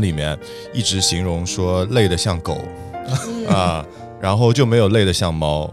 [0.00, 0.38] 里面
[0.72, 2.58] 一直形容说累得像狗
[3.48, 3.84] 啊，
[4.20, 5.72] 然后就没有累得像猫。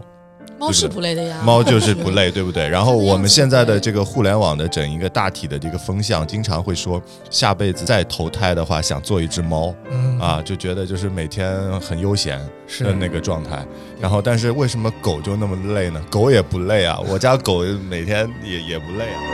[0.56, 2.66] 猫是不累的呀，猫就是不累， 对不对？
[2.68, 9.74] 然后我们现在的这个互联网的整一个大体的这个风向，经常会说下辈子再投胎的话，想做一只猫，
[10.20, 12.38] 啊，就觉得就是每天很悠闲
[12.78, 13.66] 的那个状态。
[14.00, 16.00] 然后，但是为什么狗就那么累呢？
[16.08, 19.33] 狗也不累啊，我家狗每天也也不累啊。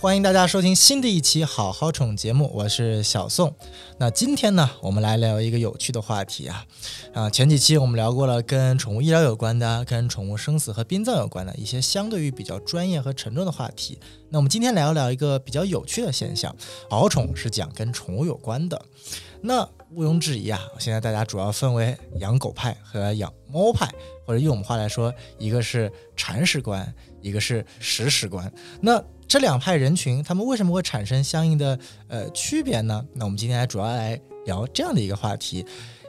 [0.00, 3.54] 欢迎大家收听新的一期《好好宠》节目，我是小宋。
[3.98, 6.64] 那今天呢，我们来聊一个有趣的话题啊
[7.12, 7.28] 啊！
[7.28, 13.98] 前几期我们聊过了跟宠物医疗有关的、跟宠物生死和殡葬有关的一些相对于比较专业和沉重的话题。
[14.30, 16.56] 那我们今天聊一聊一个比较有趣的现象：
[16.88, 18.82] 好宠是讲跟宠物有关的。
[19.42, 23.86] 那毋庸置疑啊，现在大家主要分为养狗派和养猫派，
[24.26, 28.50] 或者用我们话来说，一个是铲屎官，一个是食屎官。
[28.80, 31.78] 那这两派人群，他们为什么会产生相应的
[32.08, 33.06] 呃区别呢？
[33.14, 35.64] 那我们今天来主要来聊这样的一个话题：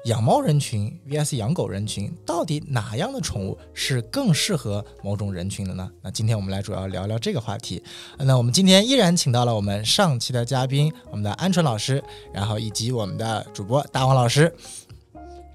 [0.05, 5.87] 养猫人群 vs 养狗人群，到底哪样的宠物是更适合某种人群的呢？
[6.01, 7.83] 那今天我们来主要聊聊这个话题。
[8.17, 14.51] 那我们今天依然请到了我们上期的嘉宾，我们的鹌鹑老师，然后以及我们的主播大王老师。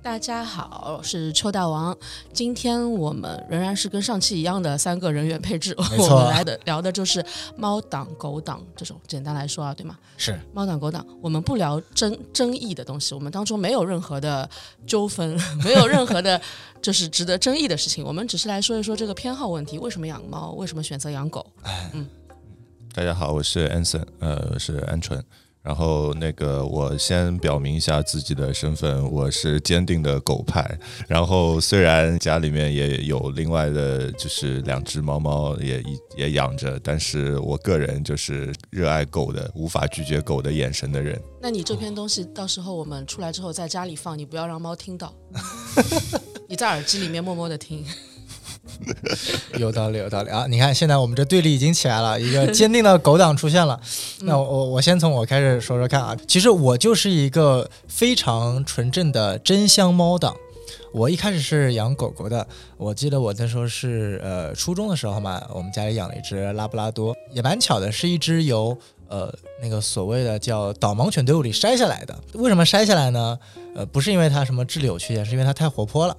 [0.07, 1.95] 大家好，是邱大王。
[2.33, 7.23] 今天我们仍然是跟上期一样的三个人员配置， 我们来的聊的就是
[7.57, 9.01] 猫党、狗党这种。
[9.09, 9.99] 简单来说啊，对吗？
[10.17, 11.05] 是猫党、狗党。
[11.21, 14.49] 我们不聊争争议的东西，我们当中没有任何的
[14.87, 16.41] 纠纷， 没有任何的，
[16.81, 18.05] 就是值得争议的事情。
[18.05, 20.53] 我们只是来说一说这个偏好问题：为什么养猫？
[20.53, 21.45] 为什么选择养狗？
[21.93, 22.07] 嗯。
[22.95, 25.21] 大家好，我是 Anson，呃，是鹌鹑。
[25.67, 30.79] 然后那个，我先表明一下自己的身份，我是坚定的狗派。
[31.09, 35.83] 然后虽然家里面也有另外的，就是两只猫猫也
[36.17, 41.21] 也养着，但是我个人就是热爱狗的，无法拒绝狗的眼神的人。
[41.43, 45.13] 那你这篇东西到时候我们出来之后在家里放，你不要让猫听到，
[46.49, 47.85] 你在耳机里面默默的听。
[49.59, 50.47] 有道理，有道理啊！
[50.49, 53.81] 你看，现在我们这对立已经起来了，一个坚定的狗党出现了。
[54.21, 56.17] 那我我先从我开始说说看啊。
[56.29, 60.37] 其实我就是一个非常纯正的真香猫党。
[60.93, 62.47] 我一开始是养狗狗的，
[62.79, 68.77] 我记得我那时候是呃初中的时候嘛，我们家里养了一只拉布拉多，也蛮巧的，是一只由
[69.09, 72.19] 呃那个所谓的叫导盲犬队伍里筛下来的。
[72.35, 73.39] 为什么筛下来呢？
[73.75, 76.17] 呃，不是因为它什么智力有缺陷，是因为它太活泼了。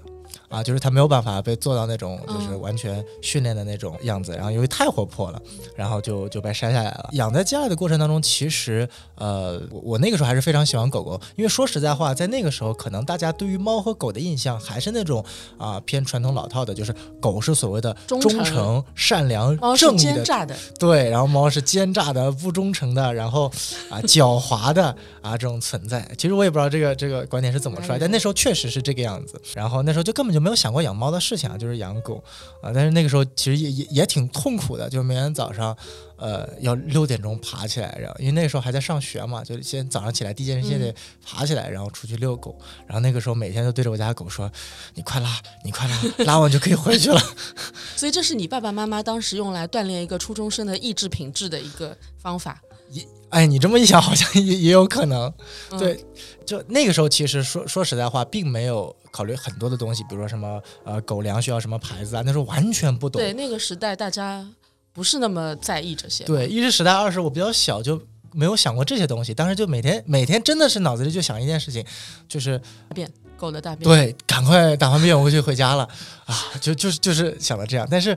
[0.50, 5.42] 啊，就是它没有办法被做到那种就是完全训练的那种样子，然后因为太活泼了，
[5.76, 7.10] 然后就就被筛下来了。
[7.14, 15.22] 养在家里的过程当中，其实呃，我我那个时候还是非常喜欢狗狗，因为说实在话，在那个时候可能大家对于猫和狗的印象还是那种
[15.58, 19.98] 啊偏传统老套的，就是狗是所谓的忠诚、善良、正义
[20.46, 23.52] 的，对，然后猫是奸诈的、不忠诚的，然后
[23.90, 26.10] 啊狡猾的啊这种存在。
[26.18, 29.42] 其实我也不知道这个这个观点是怎么出来，但那时候确实是这个样子。
[29.54, 30.37] 然后那时候就根本就。
[30.38, 32.24] 就没有想过养猫的事情啊，就是养狗
[32.62, 32.70] 啊。
[32.72, 35.76] 但是那个时候其实也也也挺痛苦的，就每天早上，
[36.18, 40.94] 呃，要六点钟爬起来，然后因为那个时候还在上学嘛，就先早上起来第一件事先得
[41.26, 42.56] 爬起来，然后出去遛狗。
[42.86, 44.52] 然后那个时候每天都对着我家狗说
[44.94, 47.20] ：“你快拉，你快拉，拉完就可以回去了。
[47.98, 52.62] ”所以这是你爸爸妈妈当时用来锻炼一个初中生的意志品质的一个方法。
[53.30, 55.32] 哎，你这么一想，好像也也有可能。
[55.72, 56.02] 对，
[56.46, 63.22] 就那个时候，其实说说实在话，并没有考虑很多的东西，比如说什么呃狗粮需要什么牌子啊，那时候完全不懂。
[63.22, 64.48] 对，那个时代大家
[64.94, 66.24] 不是那么在意这些。
[66.24, 68.02] 对，一是时代，二是我比较小，就
[68.32, 69.34] 没有想过这些东西。
[69.34, 71.86] 当时就每天每天真的是脑子里就想一件事情，
[72.30, 73.84] 就是大便，狗的大便。
[73.84, 75.84] 对，赶快打完便我就回家了
[76.26, 77.86] 啊，就就是就是想到这样。
[77.92, 78.16] 但是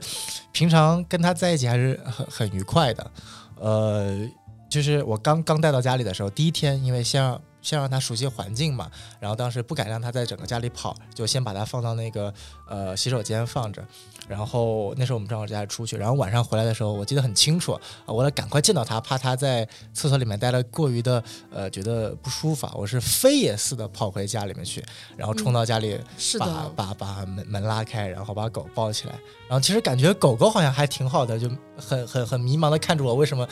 [0.53, 3.11] 平常跟他在一起还是很很愉快的，
[3.59, 4.25] 呃。
[4.71, 12.33] 就是我刚刚带到家里的时候，第一天，因为先让先让他熟悉环境嘛，然后当时不敢让他在整个家里跑，就先把它放到那个
[12.67, 13.83] 呃洗手间放着。
[14.27, 17.73] 然后那时候我们正好在出去，然后晚上回来的时候，我记得很清楚
[18.05, 24.81] 啊，为了赶快见到他，怕他在厕所里面待的过于的呃觉得不舒服，我是飞也似的跑回家里面去，
[25.17, 25.99] 然后冲到家里，
[26.39, 29.13] 把把把门门拉开，然后把狗抱起来，
[29.49, 33.45] 然后其实感觉狗狗好像还挺好的，就很很很迷茫的看着我，为什么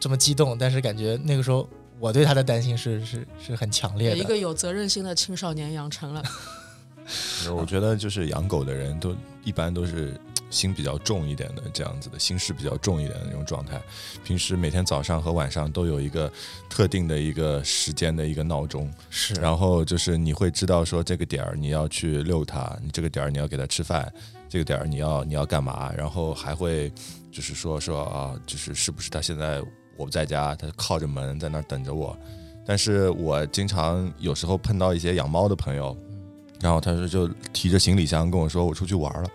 [0.00, 0.58] 这么激动？
[0.58, 1.68] 但是感觉那个时候
[2.04, 6.22] 我对他的担心是是是很强烈的，一个有责任心的青少年养成了。
[7.56, 10.12] 我觉得就是养狗的人都一般都是
[10.50, 13.80] 心比较重一点的，这样子的心事比较重一点的那种状态。
[14.22, 16.30] 平时每天早上和晚上都有一个
[16.68, 19.32] 特定的一个时间的一个闹钟，是。
[19.36, 24.12] 然后就是你会知道说这个点儿你要去遛它，你这个点儿你要给它吃饭。
[24.46, 26.92] 这个点儿你要你要干嘛，然后还会
[27.32, 29.62] 就是说说啊，就是是不是它现在
[29.96, 32.16] 我不在家，他靠着门在那儿等着我。
[32.66, 35.94] 但是我经常有时候碰到一些养猫的朋友，
[36.60, 39.28] 然后他说就提着行李箱跟我说我出去玩了。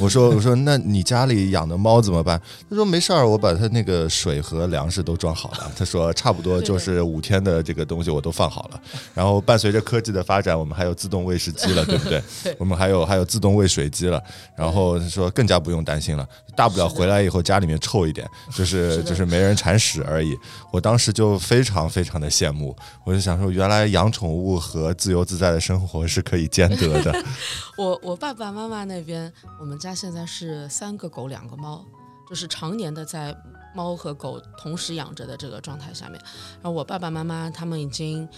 [0.00, 2.40] 我说我说那你家里养的猫怎么办？
[2.68, 5.70] 他说没事儿，我把它那个水和粮食都装好了。
[5.76, 8.80] 他说差不多就是五天的这个东西我都放好了。
[9.14, 12.22] 然后伴随着科技的发展，我们还有自动喂食机了，对不对？
[12.58, 14.22] 我们还有还有自动喂水机了。
[14.56, 20.36] 然后他说更加不用担心了，大不了回来以后家里面臭一点， 就是就是没人铲屎而已。
[20.70, 27.24] 我当时就非常非常的羡慕，我就想说原来养宠物和自由自在的生活是可以兼得的。
[27.76, 31.84] 我我爸爸妈妈那边，我们家现在是三个狗两个猫，
[32.28, 33.36] 就是常年的在
[33.74, 36.20] 猫和狗同时养着的这个状态下面。
[36.56, 38.28] 然后我爸爸妈妈他们已经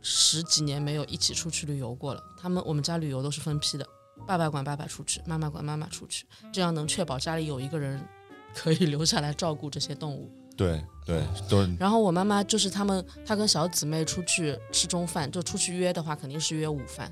[0.00, 3.86] 十几年没有一起出去旅游过了，他们我们家旅游都是分批的，
[4.26, 8.00] 爸爸管爸爸出去，妈妈管妈妈出去，这样能确保家里有一个人
[8.54, 10.30] 可以留下来照顾这些动物。
[10.54, 17.10] 对对，都然后我妈妈就是他们，她跟小姊妹出去吃中饭，就出去约的话，肯定是约午饭。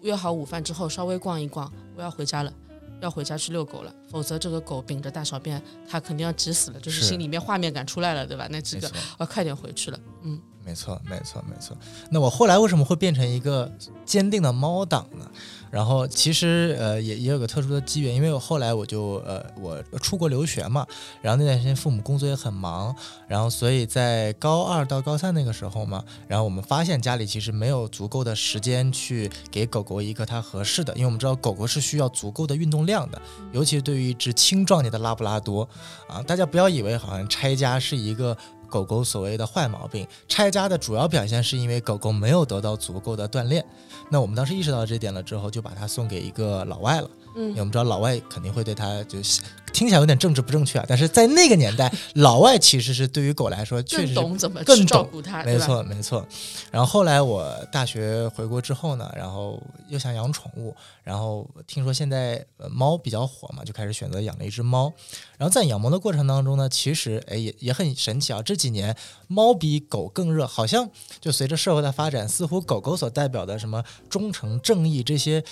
[0.00, 2.52] 约好午饭之后，稍微逛一逛，我要回家了，
[3.00, 8.48] 要回家去遛狗了，否则这个狗秉着大小便，它肯定要急死了，就是是心里面画面感出来了，对吧？
[8.50, 11.76] 那这个要快点回去了，嗯，没错，没错，没错。
[12.10, 13.72] 那我后来为什么会变成一个
[14.04, 15.30] 坚定的猫党呢？
[15.72, 20.86] 然后其实呃也也有个特殊的机缘，因为我后来我就呃我出国留学嘛，
[21.22, 22.94] 然后那段时间父母工作也很忙，
[23.26, 33.22] 然后所以在高二到高三那个时候嘛，然后我们发现家里其实没有足够的时间去给狗狗一个它合适的，因为我们知道狗狗是需要足够的运动量的，
[33.52, 35.66] 尤其是对于一只青壮年的拉布拉多
[36.06, 38.36] 啊，大家不要以为好像拆家是一个。
[38.72, 43.62] 狗狗所谓的坏毛病，拆家的主要表现是因为狗狗没有得到足够的锻炼。
[44.08, 47.10] 那我们当时意识到这点了之后，就把它送给一个老外了。
[47.34, 49.40] 因为我们知道老外肯定会对他就是
[49.72, 55.42] 听起来有点政治不正确啊，但是在那个年代， 老外其实是对于狗来说确更实是懂怎么更照顾它？
[55.44, 56.26] 没错，没错。
[56.70, 64.92] 然后后来我大学回国之后呢，然后又想养宠物，然后听说现在呃猫比较火嘛，就开始选择养了一只猫。
[65.38, 68.96] 然后在养猫的过程当中呢，其实哎也也很神奇啊，这几年
[69.26, 70.88] 猫比狗更热，好像
[71.20, 75.42] 就随着社会的发展，似乎狗狗所代表的什么忠诚、正义这些。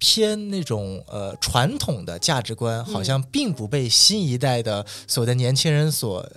[0.00, 6.30] 偏那种呃传统的价值观，好像并不被新一代的所谓的年轻人所、呃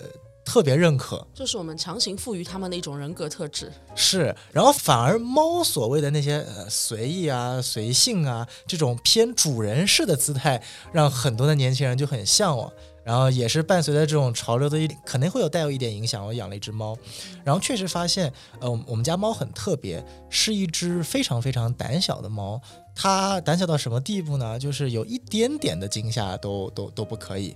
[0.46, 1.26] 特别认可。
[1.34, 10.62] 就是我们强行赋予他们的一种人格特质，是，然后反而猫所谓的那些呃随意啊、随性啊这种偏主人式的姿态，
[10.92, 12.70] 让很多的年轻人就很向往。
[13.04, 16.26] 然后也是伴随着这种潮流的一肯定会有带有一点影响。
[16.26, 16.98] 我养了一只猫，
[17.44, 22.62] 然后确实发现，呃，我们家猫很特别，是一只非常非常胆小的猫。
[22.96, 24.60] 它胆小到什么地步呢？
[24.60, 27.56] 就是有一点点的惊吓都都都不可以。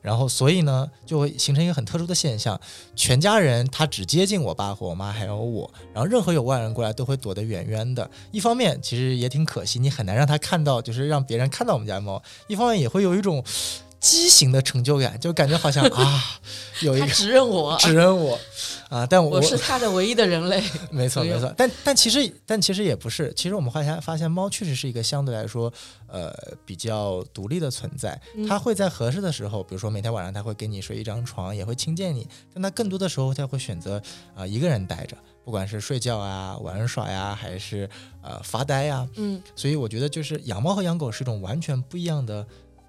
[0.00, 2.58] 然后所以呢，就会形成一个很特殊的现象，
[2.94, 8.08] 全家人他只接近我爸和我妈还有我，然后任何有外人过来都会躲得远远的。
[8.30, 13.42] 一方面其实也挺可惜，你很难让他看到，就是让别人看到我们家猫；一方面也会有一种
[14.00, 16.22] 畸形的成就感，就感觉好像 啊，
[16.80, 18.38] 有一他个指认我，指认我
[18.88, 20.62] 啊，但我我是他的唯一的人类。
[20.90, 25.72] 没错没错，但但其实但其实也不是，其实我们发现发现猫确实是一个相对来说
[26.06, 26.32] 呃
[26.64, 34.00] 比较独立的存在，它会在合适的时候，比如说每天晚上它会跟你睡一张床，也会亲近你，但它更多的时候它会选择
[34.34, 37.88] 啊、一个人待着，不管是睡觉啊、玩耍呀，还是
[38.22, 42.46] 呃发呆呀，嗯，所以我觉得就是养猫和养狗是一种完全不一样的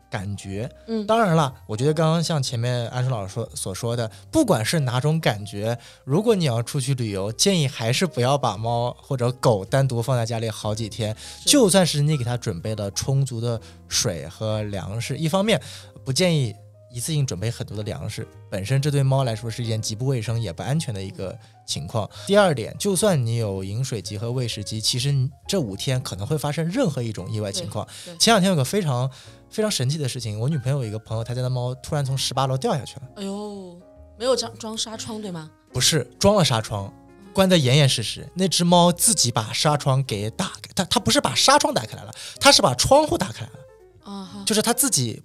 [0.10, 0.70] 感觉。
[0.88, 11.16] 嗯当然了，我觉得刚刚像前面安顺老师说所说的，不管是哪种感觉，如果你要出去旅游，建议还是不要把猫或者狗单独放在家里好几天。
[11.46, 15.62] 就算是你给它准备了充足的水和粮食，一方面
[16.04, 16.56] 不建议
[16.90, 22.10] 一次性准备很多的粮食，本身这对猫来说是一件极不卫生也不安全的一个情况。
[22.26, 25.14] 第二点，就算你有饮水机和喂食机，其实
[25.46, 27.86] 这五天可能会发生任何一种意外情况。
[28.18, 29.10] 前两天有个非常
[29.50, 33.80] 非常神奇的事情，我女朋友有一个朋友，她家的猫突然从十八楼掉下去了，哎呦，
[34.18, 35.50] 没有装装纱窗对吗？
[35.74, 36.94] 不是装了纱窗。
[37.34, 44.12] 关得严严实实，那只猫自己把纱窗给打开，它它不是把纱窗打开来了，它是把窗户打开来了。
[44.12, 45.22] 啊哈，就是它自己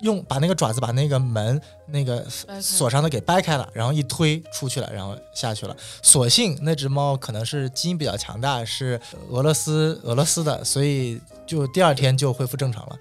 [0.00, 2.26] 用把那个爪子把那个门那个
[2.62, 5.76] 锁上的给掰开了，然后一推出去了，然后下去了。
[6.02, 12.96] 所幸那只猫可能是基因比较强大，是俄罗斯俄罗斯的，所以就第二天就恢复正常了。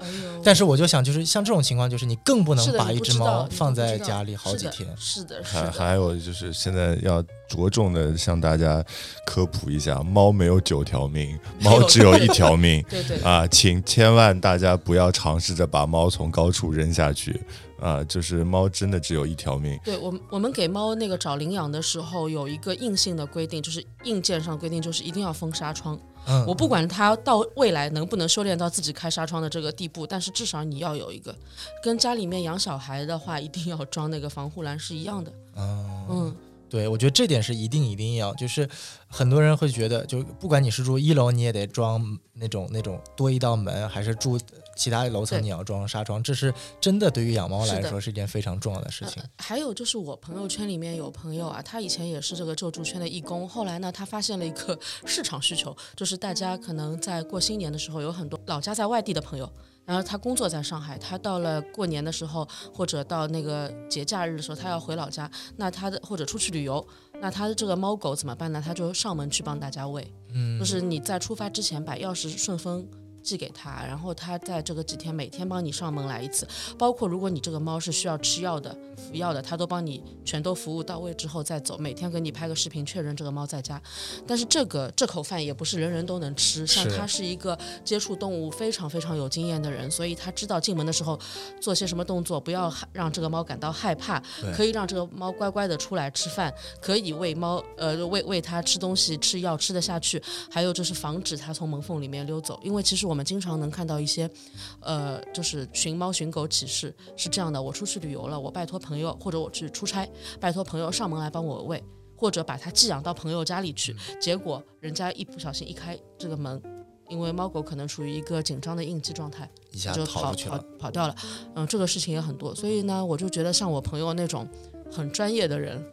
[0.00, 0.06] 哎，
[0.42, 4.88] 但是我就想，就是像这种情况，就是你更不能把一只猫放在家里好几天。
[4.96, 8.84] 是的，是还的，还有就是现在要着重的向大家
[9.26, 12.84] 科普一下，猫没有九条命，猫只有一条命。
[12.88, 17.40] 对对，啊，请千万大家不要尝试着把猫从高处扔下去
[17.80, 18.02] 啊！
[18.04, 25.98] 就是猫真的只有一条命，对我们，我们给猫那个找领养的时候，有一个硬性的规定，就是硬件上规定，就是一定要封纱窗。
[26.26, 31.34] 嗯，我不管他到未来能不能修炼到自己开纱窗的这个地步，但是至少你要有一个，
[31.82, 35.32] 跟家里面养小孩的话，一定要装那个防护栏是一样的。
[35.56, 36.36] 嗯嗯，
[36.68, 38.68] 对，我觉得这点是一定一定要，就是
[39.08, 44.38] 很多人会觉得，就不管你是住一楼，你也得装那种那种多一道门，还是住
[44.80, 49.28] 其他楼层你要装纱窗，这是真的对于养猫来说是一件非常重要的事情呃。
[49.36, 59.52] 还有就是我朋友圈里面有朋友啊，他以前也是这个救助圈的义工，后来呢，他发现了一个市场需求，就是大家可能在过新年的时候，有很多老家在外地的朋友。
[59.86, 66.86] 然后他工作在上海，他到了过年的时候，或者到那个节假日的时候，他要回老家，那他的或者出去旅游，
[67.20, 68.62] 那他的这个猫狗怎么办呢？
[68.64, 72.86] 他就上门去帮大家喂，嗯，就是你在出发之前把钥匙顺丰
[73.22, 76.46] 寄给他，然后他在这个几天每天帮你上门来一次，
[76.78, 83.80] 包括如果你这个猫是需要吃药的、服药的，他都帮你全都服务到位之后再走，每天给你拍个视频确认这个猫在家。
[84.26, 91.18] 但是这个这口饭也不是人人都能吃，像他是一个接触动物非常非常有经验的人，所以他知道进门的时候
[91.60, 94.22] 做些什么动作，不要害让这个猫感到害怕，
[94.54, 104.30] 可以让这个猫乖乖的出来吃饭，可以喂猫呃喂喂它吃东西吃药吃得下去，还有就是防止它从门缝里面溜走，因为其实我们经常能看到一些，
[104.78, 111.82] 呃，就是寻猫寻狗启事是这样的：我出去旅游了，我拜托朋友或者我去出差，拜托朋友上门来帮我喂，
[112.16, 116.62] 或者把它寄养到朋友家里去，结果人家一不小心一开这个门。
[117.08, 120.64] 因为猫狗可能处于一个紧张的应激状态，一下就跑跑。
[120.78, 121.16] 跑掉了。
[121.56, 124.48] 嗯，这个事情也很多，所以呢，我就觉得像我朋友那种
[124.92, 125.84] 很专业的人，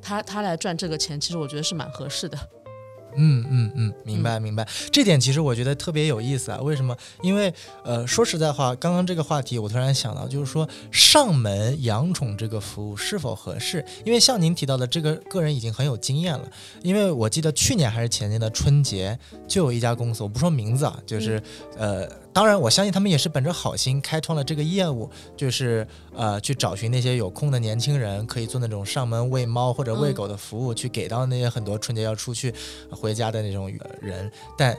[0.00, 2.38] 他他来赚这个钱，其实我觉得是蛮合适的。
[3.16, 4.66] 嗯嗯嗯，明白明白。
[4.92, 6.58] 这点其实我觉得特别有意思啊。
[6.60, 6.96] 为什么？
[7.22, 7.52] 因为
[7.84, 13.84] 呃，说实在话，刚刚这个话题我突然想到，就是说上门养宠这个服务是否合适？
[14.04, 16.48] 因为像您提到的，这个个人已经很有经验了。
[16.82, 21.42] 因为我记得去年还是前年的春节，就有一家公司，我不说名字啊，就是、
[21.76, 32.54] 呃，当然我相信他们也是本着好心开创了这个业务，就是呃去找寻那些有空的年轻人，可以做那种上门喂猫或者喂嗯狗的服务，去给到那些很多春节要出去
[32.90, 34.76] 回家的那种呃人，但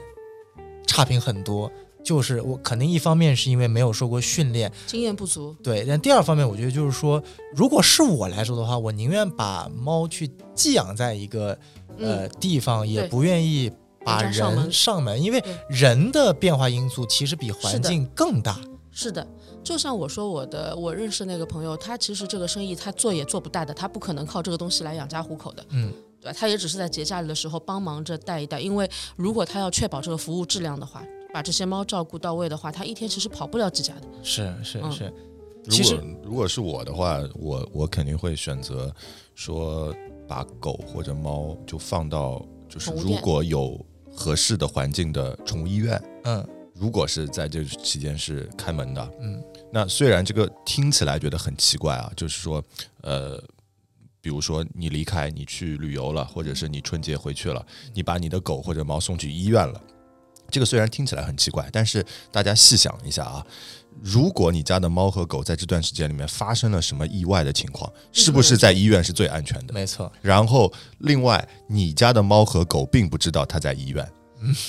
[0.86, 1.70] 差评很多。
[2.04, 7.22] 就是我肯定一方面是因为没有受过训练，经验不足，对，但第二方面我觉得就是说，
[7.54, 11.56] 如果是我来说的话，我宁愿把猫去寄养在一个
[12.00, 13.70] 呃嗯，地方，也不愿意
[14.04, 18.58] 把人上门上门，因为人的变化因素其实比环境更大。
[18.90, 19.26] 是的。
[19.64, 26.36] 就像我说我的，我认识那个朋友，他其实这个生意他做也做不大的，他不可能靠这个东西来养家糊口的，嗯，对吧？
[26.36, 31.00] 他也只是在节假日的时候帮忙着带一带，因为如果他要确保这个服务质量的话，
[31.32, 34.02] 把这些猫照顾到位的话，他一天其实跑不了几家的。
[34.20, 35.12] 是是嗯是，
[35.64, 38.92] 如其实果如果是我的话，我我肯定会选择
[39.36, 39.94] 说
[40.26, 43.78] 把狗或者猫就放到就是如果有
[44.14, 46.48] 合适的环境的宠物医院，嗯。
[46.74, 49.40] 如果是在这期间是开门的，嗯。
[49.70, 52.64] 那虽然这个听起来觉得很奇怪啊，就是说，
[53.02, 53.40] 呃，
[54.20, 57.64] 比如说你离开，你去旅游了，或者是你春节回去了，
[57.94, 59.80] 你把你的狗或者猫送去医院了，
[60.50, 63.46] 这个虽然听起来很奇怪，但是大家细想一下啊，
[64.00, 69.74] 如果你家的猫和狗在这段时间里面发生了什么意外的情况，是不是在医院是最安全的？
[69.74, 74.08] 没错，然后，另外，你家的猫和狗并不知道它在医院，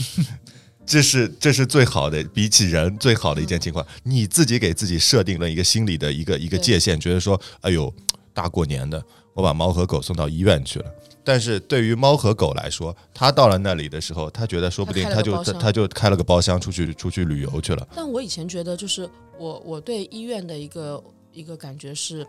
[0.85, 3.85] 这是这是最好的，比起人最好的一件情况。
[4.03, 7.91] 你自己给自己设定了一个心理的一个一个界限，觉得说，哎呦，
[8.33, 9.03] 大过年的，
[9.33, 10.85] 我把猫和狗送到医院去了。
[11.23, 17.87] 但是对于猫和狗来说，它到了那里的时候，它觉得说不定它就它就开了个包厢出去出去旅游去了。
[17.95, 22.27] 但我以前觉得，就是我我对医院的一个一个感觉是，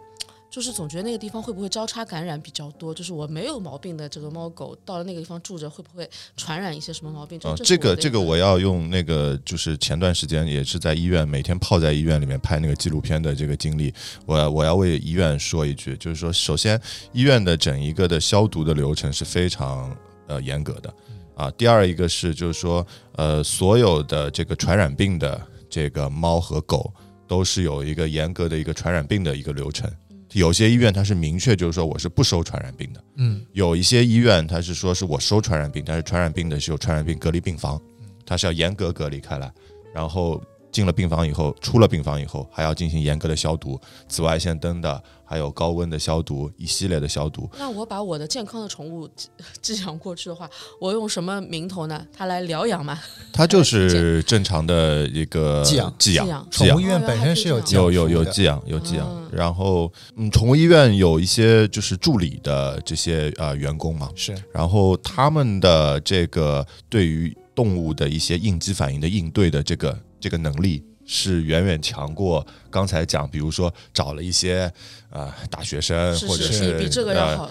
[0.54, 7.40] 就是总觉得那个地方会不会交叉感染比较多，就是我没有毛病的这个猫狗到了那个地方住着，会不会传染一些什么毛病？
[7.42, 13.92] 啊、这这个这个我要用那个，就是前段时间也是在医院每天泡在医院里面拍那个纪录片的这个经历，
[14.26, 16.80] 我我要为医院说一句，就是说，首先
[17.12, 19.92] 医院的整一个的消毒的流程是非常
[20.28, 20.94] 呃严格的
[21.34, 21.50] 啊。
[21.58, 26.94] 第二一个是就是说，呃，所有的这个传染病的这个猫和狗
[27.26, 29.90] 都是有一个严格的一个传染病的一个流程。
[30.34, 37.80] 有些医院它是明确就是说我是不收传染病的，嗯有一些医院它是说是我收传染病，但是传染病的是有传染病隔离病房，
[38.26, 39.50] 它是要严格隔离开来。
[39.94, 47.48] 然后进了病房以后，出了病房以后，还要进行严格的消毒，紫外线灯的，还有高温的消毒，一系列的消毒。
[47.58, 49.28] 那我把我的健康的宠物寄
[49.60, 50.48] 寄养过去的话，
[50.80, 52.06] 我用什么名头呢？
[52.12, 52.98] 它来疗养吗？
[53.32, 70.84] 它就是 正常的一个寄养寄养寄养宠物医院哦本身是有有有有寄寄养有寄养，嗯然后嗯，宠物医院有一些就是助理的这些呃员工嘛，是然后他们的这个对于动物的一些应激反应的应对的这个这个能力。
[71.06, 74.72] 是远远强过刚才讲，比如说找了一些
[75.10, 77.50] 呃大学生，是或者是是比这个要好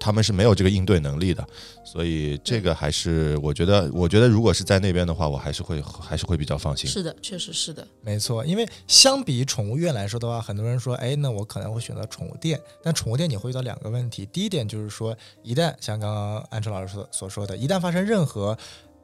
[0.00, 1.46] 他们是没有这个应对能力的，
[1.84, 6.88] 所以这个还是我觉得，我觉得如果是在那边的话，我还是会还是会比较放心。
[6.88, 7.86] 是的，确实是的。
[8.00, 12.60] 没错，因为相比宠物院来说的话，很多人说，哎，那我可能会选择宠物店。
[12.82, 18.56] 但宠物店你会遇到两个问题，第一点就是说，一旦像刚刚安春老师所所说的，一旦发生任何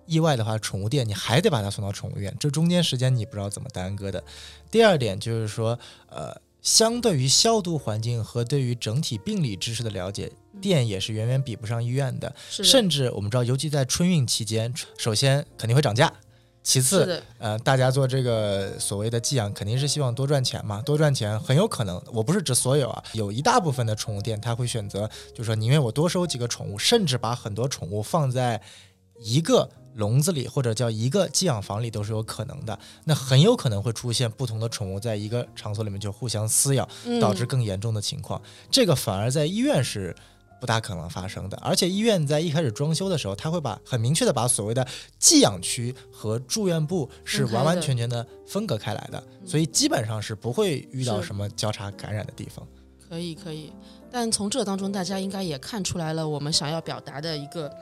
[0.06, 4.22] 意外的话，宠物店你还得把它送到宠物医院，这中间时间你不知道怎么耽搁的。
[4.70, 5.78] 第二点就是说，
[6.08, 10.30] 呃，相对于消毒环境和对于整体病理知识的了解，
[10.60, 12.28] 店也是远远比不上医院的。
[12.28, 16.12] 的，甚至我们知道，尤其在春运期间，首先肯定会涨价，
[16.62, 28.60] 其次，呃，大家做这个所谓的寄养，肯定是希望多赚钱嘛，多赚钱很有可能，我不是指所有啊，有一大部分的宠物店，他会选择，就是说宁愿我多收几个宠物，甚至把很多宠物放在
[29.18, 32.78] 一个笼子里，或者叫一个寄养房里都是有可能的。
[33.04, 38.40] 那很有可能会出现不同的宠物在一个场所里面就互相撕咬，嗯导致更严重的情况。
[38.70, 40.14] 这个反而在医院是
[40.60, 41.56] 不大可能发生的。
[41.58, 44.86] 而且医院在一开始装修的时候，他会把很明确的把所谓的
[45.18, 52.66] 寄养区和住院部是完完全全的分隔开来的，所以基本上是不会遇到什么交叉感染的地方。
[53.08, 53.72] 可以可以。
[54.12, 57.72] 但从这当中，大家应该也看出来了，我们想要表达的一个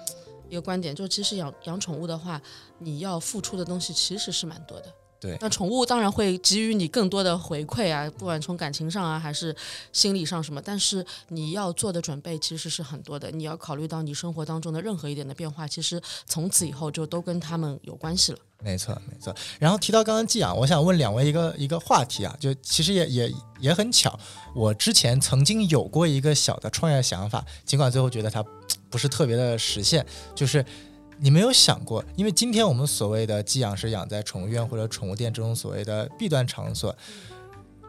[0.48, 2.40] 一个观点，就是其实养养宠物的话，
[2.78, 4.86] 你要付出的东西其实是蛮多的。
[5.20, 9.52] 对那宠物当然会给予你更多的回馈啊，不管从感情上啊，还是
[9.92, 13.28] 心理上什么，但是你要做的准备其实是很多的。
[13.32, 18.38] 你要考虑到你生活当中的任何一点的变化，其实从此以后就都跟他们有关系了。
[18.62, 19.34] 没错，没错。
[19.58, 24.16] 然后提到刚刚寄养，我想问两位一个一个话题啊，就其实也也也很巧，
[24.54, 28.40] 我之前曾经有过一个小的创业想法，尽管最后觉得它
[28.90, 30.64] 不是特别的实现，就是
[31.18, 36.94] 你没有想过，因为今天我们所谓的寄养是养在宠物院或者宠物店这种所谓的弊端场所，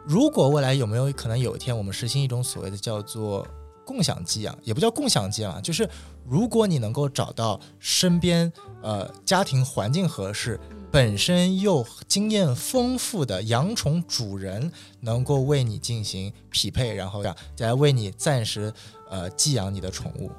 [0.04, 3.46] 如果未来有没有可能有一天我们实行一种所谓的叫做
[3.84, 5.88] 共享寄养，也不叫共享寄养，就是
[6.26, 10.58] 如果你能够找到身边呃家庭环境合适，
[10.92, 17.22] 本身又经验丰富的养宠主人，能够为你进行匹配，然后
[17.54, 18.72] 再来为你暂时
[19.08, 20.30] 呃寄养你的宠物。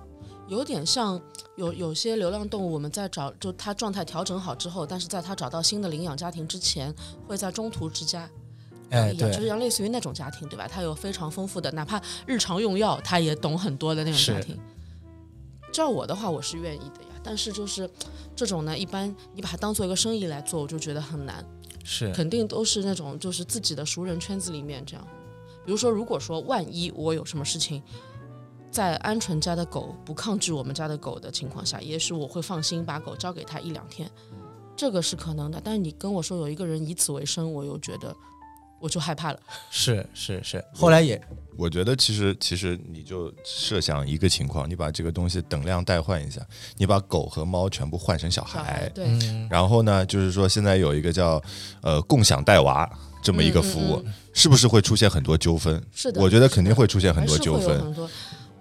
[0.52, 1.20] 有点像
[1.56, 6.94] 有有些流浪动物，我们在找就它状态调整好之后，但是在它找到新的领养家庭之前，
[7.26, 8.30] 会在中途之家。
[8.90, 10.68] 哎，对就是，像类似于那种家庭，对吧？
[10.68, 14.60] 他有非常丰富的，哪怕日常用药，他也懂很多的那种家庭。
[15.72, 17.10] 照我的话，我是愿意的呀。
[17.24, 17.90] 但是就是
[18.36, 21.46] 这种呢，一般你把它当做一个生意来做，我就觉得很难。
[21.86, 25.08] 是肯定都是那种就是自己的熟人圈子里面这样。
[25.66, 27.82] 比如说，如果说万一我有什么事情，
[28.72, 34.10] 在鹌鹑家的狗不抗拒我们家的狗的情况下，也许我会放心把狗交给他一两天，
[34.78, 35.62] 这个是可能的。
[35.64, 38.16] 但是你跟我说有一个人以此为生，我又觉得
[38.80, 39.40] 我就害怕了。
[39.70, 41.22] 是是是， 后来也
[41.58, 46.42] 我觉得其实其实你就设想一个情况，你把这个东西等量代换一下，
[46.78, 51.42] 你把狗和猫全部换成小小孩孩，对，嗯然后呢，就是说现在有一个叫
[51.82, 52.90] 呃共享带娃
[53.22, 55.84] 这么一个服务，嗯嗯是不是会出现很多纠纷？
[55.94, 58.10] 是的，我觉得肯定会出现很多纠纷。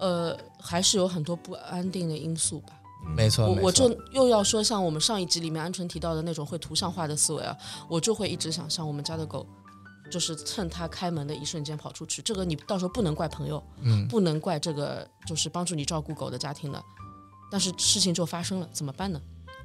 [0.01, 2.73] 呃，还是有很多不安定的因素吧。
[3.15, 7.55] 没错，我我就又要说，像我们上一集里面鹌鹑提到的那种会图像化的思维啊，
[7.87, 9.45] 我就会一直想象我们家的狗，
[10.11, 12.21] 就是趁它开门的一瞬间跑出去。
[12.21, 16.83] 这个你到时候不能怪朋友，嗯不能怪这个就是帮助你照顾狗的家庭的，
[17.51, 19.21] 但是事情就发生了，怎么办呢？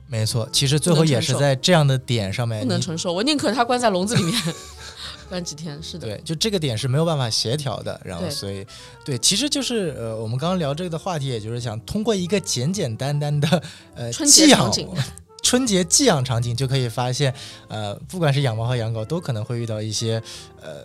[0.09, 4.40] 没错，其实最后也是在这样的点上面，不能承受，我宁可它关在笼子里面
[5.26, 5.82] 关几天。
[5.82, 8.66] 是的，对，就这个点是没有办法协调的，然后所以
[9.04, 13.62] 对，其实就是呃，我们刚刚聊这个的话题，也就是想通过一个简简单单的
[13.94, 15.02] 呃春寄养节场景，
[15.42, 17.32] 春节寄养场景，就可以发现，
[17.68, 20.22] 呃，不管是养猫和养狗，都可能会遇到一些
[20.60, 20.84] 呃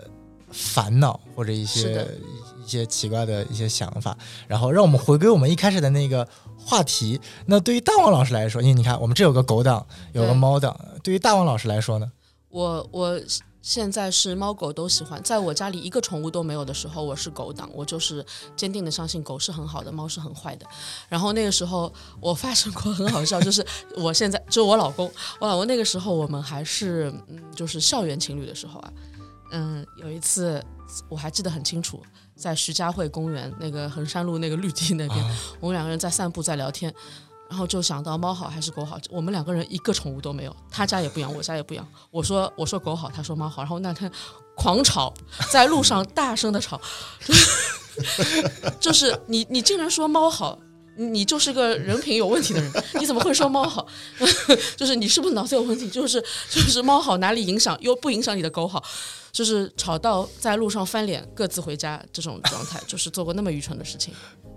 [0.51, 2.07] 烦恼或者一些
[2.63, 4.17] 一些奇怪的一些想法。
[4.47, 6.27] 然后让我们回归我们一开始的那个
[6.57, 7.19] 话题。
[7.45, 12.11] 那对于大王老师来说，因为你看我们这有个狗党，有个猫党，对于大王老师来说呢，
[12.49, 13.19] 我我
[13.61, 20.65] 现在是猫狗都喜欢，在我家里一个宠物都没有的时候，我是狗党，我就是坚定的相信狗是很好的，猫是很坏的。
[21.07, 28.93] 然后那个时候我发生过很好笑，就是我现在就我老公，我老公那个时候我们还是嗯就是校园情侣的时候啊，
[29.51, 30.63] 嗯有一次
[31.07, 32.01] 我还记得很清楚，
[32.35, 36.93] 在徐家汇公园那个衡山路那个绿地那边，我们两个人在散步在聊天。
[37.51, 41.85] 然后就想到猫好还是狗好，我们两个人一个宠物都没有，他家也不养，我家也不养。
[42.09, 44.09] 我说我说狗好，他说猫好，然后那天
[44.55, 45.13] 狂吵，
[45.49, 46.79] 在路上大声的吵，
[48.79, 50.57] 就是你你竟然说猫好，
[50.95, 53.85] 你就是个人品有问题的人，你怎么会说猫好？
[54.77, 55.89] 就是你是不是脑子有问题？
[55.89, 58.81] 就是就是猫好哪里影响又不影响你的狗好？
[59.33, 64.13] 就是吵到在路上翻脸各自回家这种状态，就是做过那么愚蠢的事情。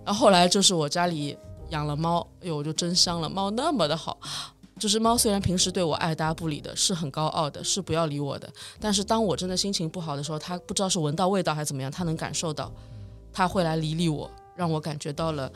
[0.06, 1.36] 然后后来就是我家里。
[1.74, 3.28] 养了猫，哎呦，我就真香了。
[3.28, 4.16] 猫那么的好，
[4.78, 8.48] 就是猫虽然平时对我爱搭不理的，是很高傲的，是不要理我的。
[8.78, 12.72] 但是当我真的心情不好的时候，它不知道是闻到味道还是怎么样，它能感受到，
[13.32, 15.50] 它会来理理我，让我感觉到了，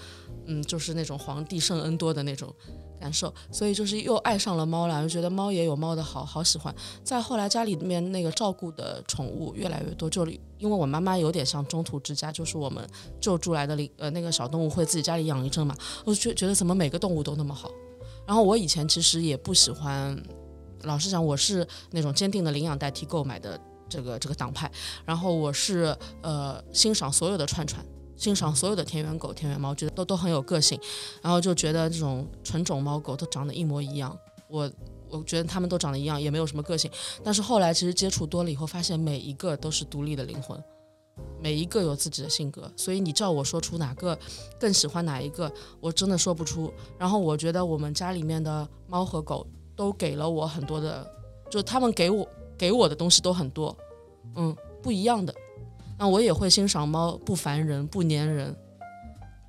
[0.47, 2.53] 嗯，就是那种皇帝圣恩多的那种
[2.99, 3.33] 感受。
[3.51, 6.75] 所以就是又爱上了猫了，就觉得猫也有猫的好，好喜欢。
[7.03, 10.27] 再后来家里面那个照顾的宠物越来越多，就
[10.59, 12.87] 因为我妈妈有点像中途之家，就是我们
[13.21, 17.71] 救助来的领呃那个小动物会自己家里养一阵嘛，我就觉得怎么每个动物都那么好。
[18.27, 20.21] 然后我以前其实也不喜欢，
[20.83, 23.59] 老实讲我是那种坚定的领养代替购买的
[23.89, 24.71] 这个这个党派。
[25.07, 27.83] 然后我是呃欣赏所有的串串，
[28.19, 30.79] 欣赏所有的田园狗、田园猫，觉得都都很有个性。
[31.23, 34.15] 然后就觉得这种纯种猫狗都长得一模一样，
[34.49, 34.71] 我。
[35.11, 36.91] 我觉得它们都长得一样，也没有什么个性。
[37.25, 40.63] 但是后来其实接触多了以后，发现每一个都是独立的灵魂，
[41.41, 42.71] 每一个有自己的性格。
[42.77, 44.19] 所以你叫我说出哪个
[44.61, 45.51] 更喜欢哪一个，
[45.81, 46.71] 我真的说不出。
[46.99, 51.11] 然后我觉得我们家里面的猫和狗都给了我很多的，
[51.51, 52.29] 就他们给我
[52.59, 53.75] 给我的东西都很多，
[54.37, 55.35] 嗯，不一样的。
[55.99, 58.55] 那我也会欣赏猫不烦人、不粘人，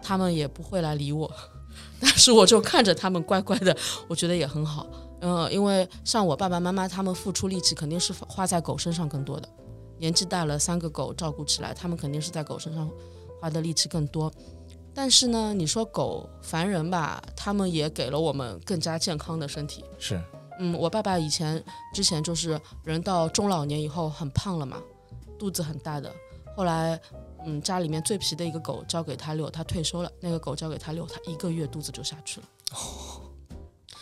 [0.01, 1.31] 他们也不会来理我，
[2.01, 3.75] 但是我就看着他们乖乖的，
[4.07, 4.87] 我觉得也很好。
[5.21, 9.47] 嗯，因为像我爸爸妈妈他们付出力气肯定是花在狗身上更多的，
[9.97, 12.89] 年纪大了三个狗照顾起来，他们肯定是在狗身上
[13.39, 14.31] 花的力气更多。
[14.91, 19.83] 但是呢，你说狗烦人吧，他们也给了我们更加健康的身体。
[19.99, 20.19] 是，
[20.59, 24.77] 嗯，我爸爸以前之前就是人到中老年以后很胖了嘛，
[25.37, 26.11] 肚子很大的。
[26.59, 26.99] 后来，
[27.45, 32.47] 嗯，家里面最皮的一个狗交给他遛，他退休了，那个狗交给他遛，他一个月肚子就下去了。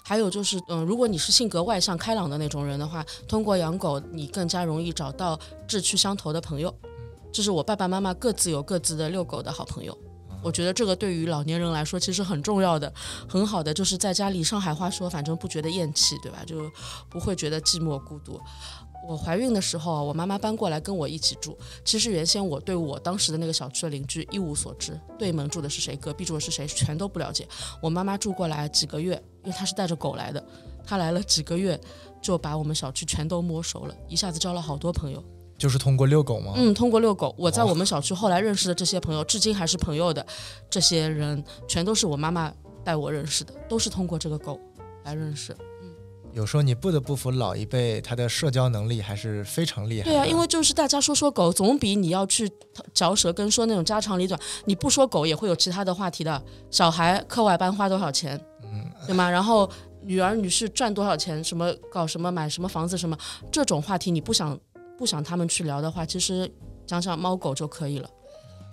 [0.03, 6.75] 还有就是，嗯，如果你是性格外向、开朗的那种人的话，通过养狗，你更加容易找到志趣相投的朋友。
[7.31, 9.95] 这是我爸爸妈妈各自有各自的遛狗的好朋友。
[10.41, 12.91] 我觉得这个对于老年人来说其实很重要的，
[13.29, 16.43] 很好的，就是在家里，上海话说，反正不觉得厌弃，对吧？
[16.47, 16.71] 就
[17.07, 18.41] 不会觉得寂寞孤独。
[19.07, 21.57] 我怀孕的时候，我妈妈搬过来跟我一起住。
[21.85, 27.47] 其实原先我对我当时的那个小区的邻居一无所知，对门住的是谁，隔壁住的是谁，全都不了解。
[27.81, 30.45] 我妈妈住过来几个月，因为她是带着狗来的，
[30.85, 31.79] 她来了几个月
[32.21, 35.23] 就把我们小区全都摸熟了，一下子交了好多朋友。
[35.57, 36.53] 就是通过遛狗吗？
[36.57, 37.33] 嗯，通过遛狗。
[37.37, 40.23] 我在我们小区后来认识的这些朋友，至今还是朋友的
[40.69, 44.59] 这些人，全都是我妈妈带我认识的，都是通过这个狗
[45.05, 45.55] 来认识。
[46.38, 50.04] 有时候你不得不服老一辈，他的社交能力还是非常厉害。
[50.04, 52.47] 对啊，因为就是大家说说狗，总比你要去
[52.93, 54.39] 嚼舌根说那种家长里短。
[54.65, 56.39] 你不说狗，也会有其他的话题的。
[56.69, 58.39] 小孩课外班花多少钱？
[58.65, 59.28] 嗯，对吗？
[59.28, 59.67] 然后
[60.04, 61.43] 女儿女婿赚多少钱？
[61.43, 63.17] 什么搞什么买什么房子什么
[63.52, 64.56] 这种话题，你不想
[64.95, 66.47] 不想他们去聊的话，其实
[66.86, 68.08] 讲讲猫狗就可以了。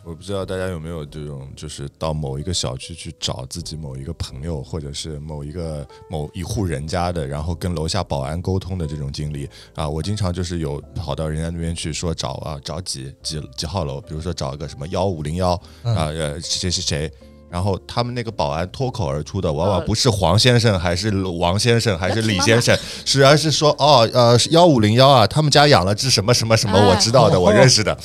[0.06, 9.88] 我不知道大家有没有这种，就是到某一个小区去找自己某一个朋友，或者是某一个某一户人家的，然后跟楼下保安沟通的这种经历啊。
[9.88, 17.10] 我经常就是有跑到人家那边去说找啊找几几几号楼，比如说找一个什么幺五零幺啊呃谁谁谁，
[17.48, 27.98] 然后他们那个保安脱口而出的往往不是黄先生，还是王先生，还是李先生，是而是说哦呃幺五零幺啊，他们家养了只什么什么什么，我知道的，我认识的。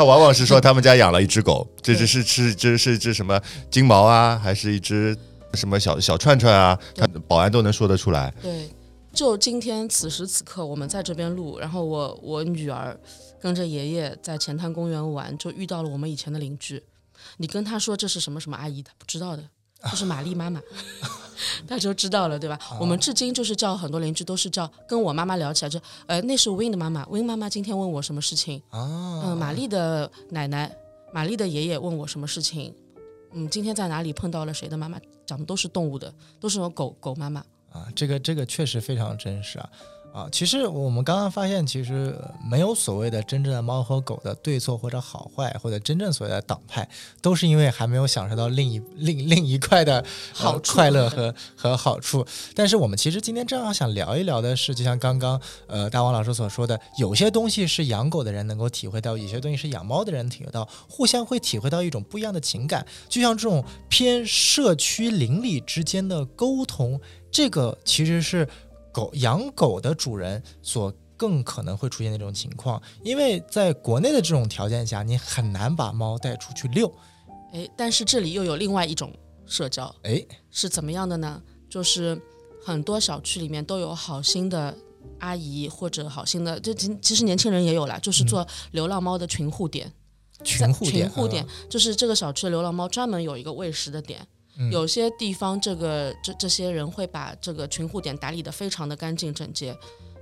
[0.00, 3.38] 他往往是说他们家养了一只狗，这只是是这是只什么
[3.70, 5.14] 金毛啊，还是一只
[5.52, 6.78] 什么小小串串啊？
[6.96, 8.32] 他保安都能说得出来。
[8.40, 8.70] 对，
[9.12, 12.98] 就今天此时此刻，我们在这边录，然后我我女儿
[13.38, 16.82] 跟着爷爷在前滩公园玩，就遇到了我们以前的邻居。
[17.36, 19.42] 你跟他说这是什么什么阿姨，他不知道的，
[19.82, 20.60] 就是玛丽妈妈。
[21.66, 22.58] 他就知道了，对吧？
[22.78, 29.22] 我们至今就是叫很多邻居都是叫跟我妈妈聊起来就，呃，那是 Win 的妈妈，Win 妈妈今天问我什么事情啊？
[29.24, 30.70] 嗯，玛丽的奶奶，
[31.12, 32.74] 玛丽的爷爷问我什么事情？
[33.32, 35.00] 嗯，今天在哪里碰到了谁的妈妈？
[35.24, 37.40] 讲的都是动物的，都是狗狗妈妈
[37.72, 37.86] 啊。
[37.94, 39.70] 这个这个确实非常真实啊。
[40.12, 46.88] 啊，其实我们刚刚发现，其实呃没有所谓的真正的猫和狗的对错或者好坏，或者真正所谓的党派，
[47.22, 52.26] 都是因为还没有享受到另一另另一块的、呃好处快乐和和好处。
[52.54, 62.84] 但是我们其实今天正好想聊一聊的是，就像刚刚呃大王老师所说的，有些东西是养狗的人能够体会到，有些东西是养猫的人体会到，互相会体会到一种不一样的情感。
[63.08, 68.48] 就像这种偏社区邻里之间的沟通，这个其实是
[68.92, 76.92] 狗养狗的主人所更可能会出现的一种情况，因为在国内的这种条件下，你很难把猫带出去遛。
[77.52, 79.12] 哎，但是这里又有另外一种
[79.46, 81.42] 社交，哎，是怎么样的呢？
[81.68, 82.20] 就是
[82.64, 84.76] 很多小区里面都有好心的
[85.18, 89.92] 阿姨或者好心的，就其其实年轻人也有啦，就是做流浪猫的群护点。
[90.42, 94.26] 群护点，群护点嗯就是这个小区的流浪猫专门有一个喂食的点。
[94.58, 99.76] 嗯有些地方这个这这些人会把这个群护点打理得非常的干净整洁，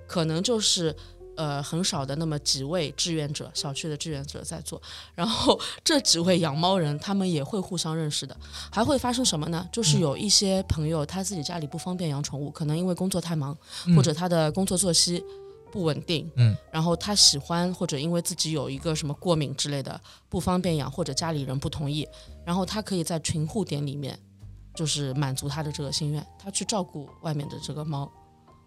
[0.07, 0.95] 可能就是
[1.37, 4.81] 呃很少的那么几位志愿者，小区的志愿者在做。
[5.15, 8.37] 然后这几位养猫人，他们也会互相认识的。
[8.71, 9.63] 还会发生什么呢？
[9.65, 15.23] 嗯就是有一些朋友他自己家里不方便养宠物，可能因为工作太忙，嗯或者他的工作作息
[15.71, 22.09] 不稳定，嗯，然后他喜欢或者因为自己有一个什么过敏之类的不方便养，或者家里人不同意，
[22.49, 24.19] 然后他可以在群护点里面，
[24.75, 28.11] 就是满足他的这个心愿，他去照顾外面的这个猫，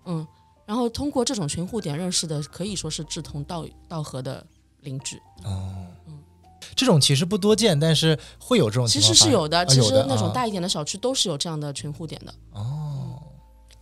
[0.06, 0.28] 嗯，
[0.67, 4.46] 然后通过这种群护点认识的，可以说是志同道道合的
[4.82, 5.74] 邻居，哦，
[6.06, 6.20] 嗯
[6.76, 9.17] 这种其实不多见，但是会有这种其情况发生。
[9.17, 13.17] 实是有的，啊其实那种大一点的小区都是有这样的群护点的，哦，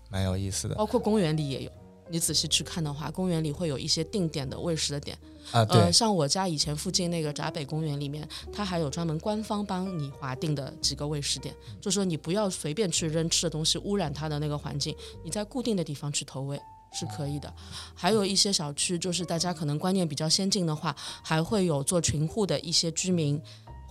[0.09, 1.71] 蛮有意思的包括公园里也有。
[2.09, 5.17] 你仔细去看的话，公园里会有一些定点的喂食的点，
[5.51, 16.59] 啊，呃，对，像我家以前附近那个闸北公园里面，它还有专门官方帮你划定的几个喂食点，就说你不要随便去扔吃的东西，污染它的那个环境，你在固定的地方去投喂。
[16.91, 17.53] 是可以的，
[17.93, 23.39] 还有一些小区，就是大家可能观念比较先进的话，还会有做群护的一些居民，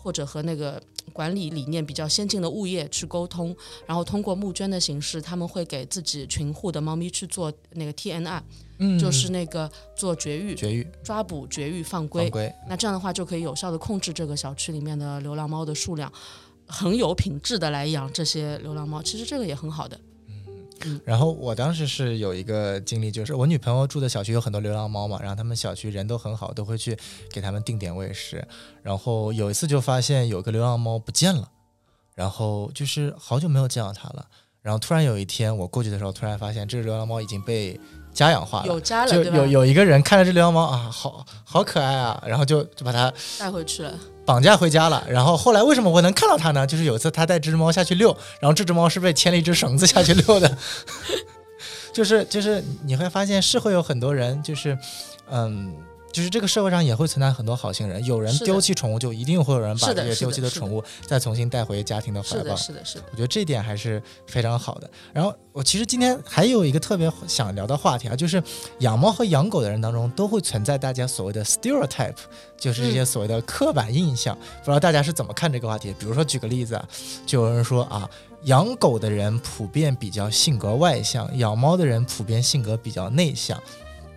[0.01, 0.81] 或者和那个
[1.13, 3.55] 管理理念比较先进的物业去沟通，
[3.87, 8.41] 然后通过募捐的形式，他们会给自己群户的猫咪去做那个 TNR，、
[8.79, 12.31] 嗯，就是那个做绝育、绝育抓捕、绝育、放归放。
[12.31, 16.13] 归，那这样的话就可以有效的控制这个小区里面的流浪猫的数量，
[16.67, 19.03] 很有品质的来养这些流浪猫。
[19.03, 19.99] 其实这个也很好的。
[21.05, 26.97] 然后我当时是有一个经历，就是我女朋友住的小区有很多流浪猫嘛，然后他们小区人都很好，都会去
[27.31, 28.47] 给他们定点喂食。
[28.83, 31.51] 然后有一次就发现有个流浪猫不见了，
[32.15, 34.27] 然后就是好久没有见到它了。
[34.61, 37.81] 然后突然有一天我过去的时候，突然发现这只流浪猫已经被
[38.19, 38.67] 家养化了。
[38.67, 39.23] 有家了，就？
[39.33, 43.95] 有有一个人看着这流浪猫啊，好好可爱啊，然后就就把它带回去了。
[44.27, 45.03] 绑架回家了。
[45.09, 46.67] 然后后来为什么我能看到它呢？
[46.67, 50.59] 就是有一次他带这只猫下去遛，然后这只猫是被牵了一只绳子下去遛的。
[51.95, 54.77] 就是就是你会发现是会有很多人就是
[55.31, 55.73] 嗯。
[56.13, 62.57] 就是这个社会上也会存在很多好心人，有人丢弃宠物，就一定会有人把这些丢弃的宠物再重新带回家庭的怀抱是的，。
[62.57, 63.05] 是的，是的。
[63.11, 64.91] 我觉得这一点还是非常好的。
[65.13, 68.43] 然后我其实今天还有一个特别想聊的话题啊，就是
[68.81, 72.17] 养猫和养狗的人当中都会存在大家所谓的 stereotype，
[72.59, 74.37] 就是这些所谓的刻板印象。
[74.37, 75.95] 不知道大家是怎么看这个话题？
[75.99, 76.89] 比如说举个例子啊，
[77.27, 78.09] 就有人说啊，
[78.45, 83.63] 养狗的人普遍比较性格外向，养猫的人普遍性格比较内向。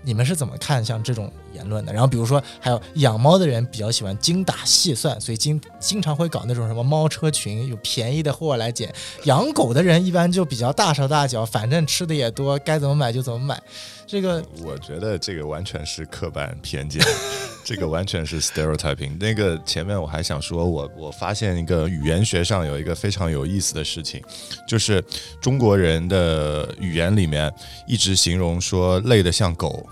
[0.03, 1.93] 你们是怎么看像这种言论的？
[1.93, 8.93] 然后比如说，还有养猫的人比较喜欢精打细算，所以经经常会搞那种什么猫车群，有便宜的货来捡。
[9.25, 13.61] 养狗的人一般就比较大手大脚，反正吃的也多，该怎么买就怎么买。
[14.07, 17.01] 这个我觉得这个完全是刻板偏见，
[17.63, 19.17] 这个完全是 stereotyping。
[19.19, 24.21] 那个前面我还想说我，我发现一个语言学上有一个非常有意思的事情，
[24.67, 25.03] 就是
[25.41, 27.51] 中国人的语言里面
[27.87, 29.85] 一直形容说累得像狗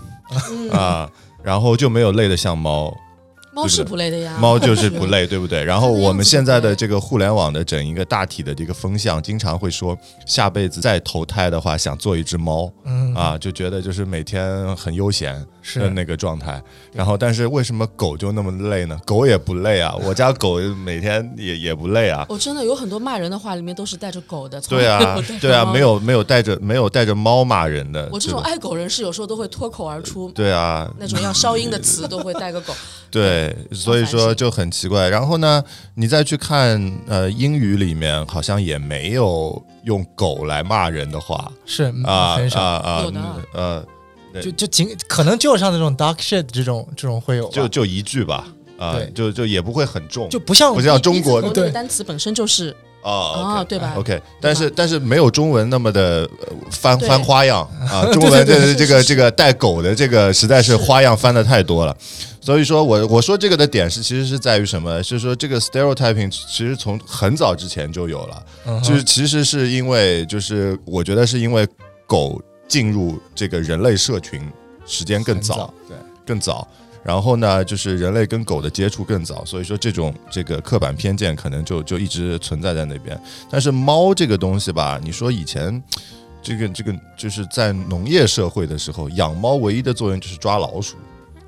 [0.72, 1.10] 啊，
[1.42, 2.94] 然后就没有累得像猫。
[3.52, 5.64] 猫是不累的呀，猫就是不累， 对不对？
[5.64, 16.62] 然后我们现在的这个互联网的整一个大体的这个风向，经常会说下辈子再投胎的话，想做一只猫嗯啊，就觉得就是每天很悠闲是的那个状态。
[16.92, 18.96] 然后，但是为什么狗就那么累呢？
[19.04, 22.24] 狗也不累啊， 我家狗每天也也不累啊。
[22.28, 25.80] 我真的有很多骂人的话里面都是带着狗的，对啊对啊，没。
[25.80, 28.06] 有没有带着没有带着猫骂人的。
[28.12, 32.74] 我这种爱狗人士有时候都会脱口而出对啊，那种要消音的词，都会带个狗。
[33.10, 35.08] 对，所以说就很奇怪。
[35.08, 43.88] 然后呢，你再去看呃英语里面，好像也没有用狗来骂人的话是嗯啊，啊啊有的啊呃，对
[44.40, 48.46] 就就仅可能就像那种 dark shit 这种这种会有，就就一句吧
[48.78, 51.64] 啊对，就就也不会很重，就不像不像中国狗这对。
[51.64, 57.08] 个单词本身就是哦哦，对吧？OK，但是但是没有中文那么的呃翻对。
[57.08, 61.96] 翻花样啊， 中文这是这个是这个带狗的这个实在是是花样翻的太多了，
[62.40, 65.02] 所以说我我说这个的点是其实是在于什么？
[65.02, 71.66] 是说这个 stereotyping 其实从很早之前就有了，就是其实是因为就是我觉得是因为
[72.06, 72.40] 狗
[72.70, 74.40] 进入这个人类社群
[74.86, 76.66] 时间更早早，对，更早。
[77.02, 83.20] 然后呢，就是人类跟狗的接触更早，所以说这种这个刻板偏见可能就就一直存在在那边。
[83.50, 85.82] 但是猫这个东西吧，你说以前
[86.42, 90.96] 这个这个就是在农业社会的时候，养猫唯一的作用就是抓老鼠，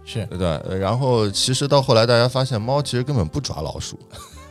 [0.04, 3.96] 是对然后其实到后来大家发现，猫其实根本不抓老鼠。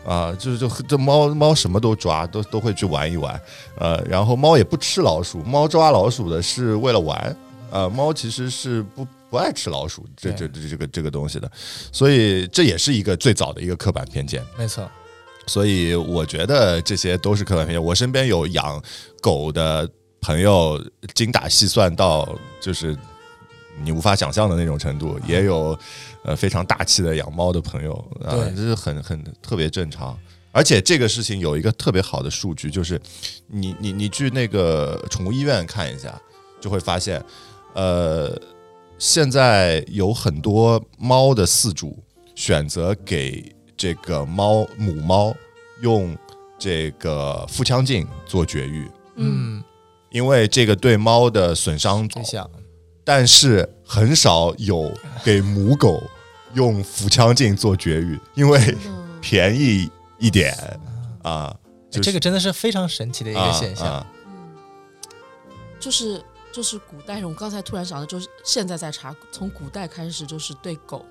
[0.06, 3.40] 啊，就是就这猫猫什么都抓，都都会去玩一玩，
[3.78, 7.38] 呃，然后猫也不吃老鼠，猫抓老鼠的是为了玩，
[7.70, 11.50] 呃，猫其实是不不爱吃老鼠这这这这个这个东西的，
[11.92, 14.44] 所以这也是一个最早的一个刻板偏见。
[14.58, 14.90] 没错，
[15.48, 17.84] 所以我觉得这些都是刻板偏见。
[17.84, 18.82] 我身边有养
[19.22, 19.88] 狗的
[20.20, 20.84] 朋友，
[21.14, 22.28] 精打细算到
[22.60, 22.98] 就是
[23.84, 25.78] 你无法想象的那种程度，也有
[26.24, 30.18] 呃非常大气的养猫的朋友啊，对这是很很特别正常。
[30.54, 33.00] 而且这个事情有一个特别好的数据，就是
[33.48, 36.22] 你你你去那个宠物医院看一下，
[36.60, 37.24] 就会发现，
[37.74, 38.38] 呃，
[38.98, 41.98] 现在有很多猫的饲主
[42.36, 45.34] 选择给这个猫母猫
[45.82, 46.18] 用
[46.60, 49.64] 这个腹腔镜做绝育，嗯，嗯，
[50.12, 52.52] 因为这个对猫的损伤最小，
[53.06, 54.90] 但是很少有
[55.22, 56.02] 给母狗
[56.54, 59.20] 用腹腔镜做绝育，因为嗯。
[59.20, 60.56] 便宜一点
[61.22, 61.54] 啊，
[61.90, 63.86] 就是这个真的是非常神奇的一个现象。
[63.86, 63.94] 啊。
[63.96, 64.08] 啊
[65.78, 66.24] 就是
[66.54, 71.06] 就是古代人，我刚才突然想到，就是现在在查，从古代开始就是对狗，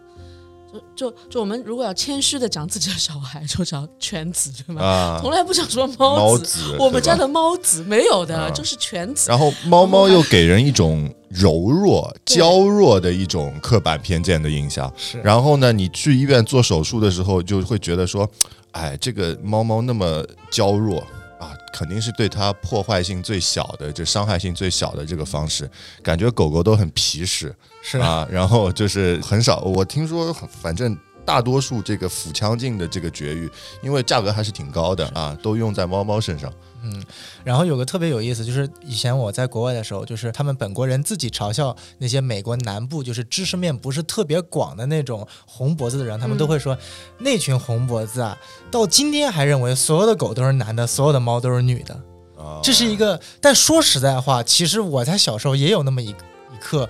[0.72, 4.82] 就就就我们如果要谦虚的讲自己的小孩， 就讲犬子，对吗？
[4.82, 9.28] 啊从来不想说猫猫子，我们家的猫子没有的，啊就是犬子。
[9.28, 14.92] 然后猫猫又给人一种柔弱、娇弱的一种刻板偏见的印象。
[14.96, 18.28] 是，然后呢，你去医院做手术的时候，就会觉得说，
[18.72, 21.00] 哎，这个猫猫那么娇弱
[21.38, 25.68] 啊，肯定是对它破坏性最小的、这伤害性最小的这个方式。
[26.02, 30.96] 感觉狗狗都很皮实是啊，然后就是很少，我听说反正。
[31.22, 33.48] 大多数这个腹腔镜的这个绝育，
[33.82, 36.52] 因为价格还是挺高的啊，都用在猫猫身上。
[36.82, 37.00] 嗯
[37.44, 46.76] 然后有个特别有意思，就是以前我在国外的时候，就是他们本国人自己嘲笑那些美国南部就是知识面不是特别广的那种红脖子的人，他们都会说、
[47.18, 48.36] 那群红脖子啊，
[48.68, 51.94] 到今天还认为所有的狗都是男的，所有的猫都是女的。
[52.36, 56.88] 啊这是一个，但说实在话，其实我在小时候也有那么一一刻。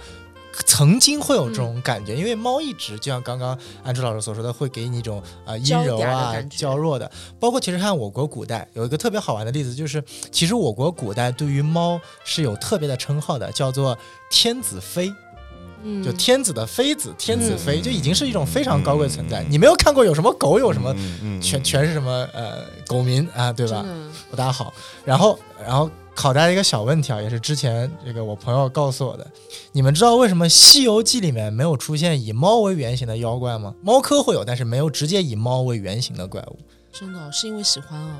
[0.66, 7.10] 曾经会有这种感觉，因为猫一直就像刚刚安初老师所说的，会给你一种啊、呃阴柔啊、娇弱的。
[7.38, 13.96] 包括其实看我国古代有一个特别好玩的例子，就是其实我国古代对于猫是有特别的称号的，叫做
[14.30, 15.12] 天子妃，
[15.82, 19.42] 嗯，就天子的妃子，天子妃、嗯就已经是一种非常高贵的存在。
[19.42, 19.46] 嗯。
[19.48, 20.92] 你没有看过有什么狗有什么
[21.40, 23.84] 全嗯全是什么呃狗民啊，对吧？
[24.30, 24.72] 不大好。
[25.04, 29.26] 然后，然后考大家一个小问题啊，也是之前这个我朋友告诉我的。
[29.72, 33.74] 你们知道为什么《西游记》里面没有出现以猫为原型的妖怪吗？
[33.82, 36.58] 猫科会有，但是没有直接以猫为原型的怪物，
[36.92, 38.18] 真的哦是因为喜欢啊，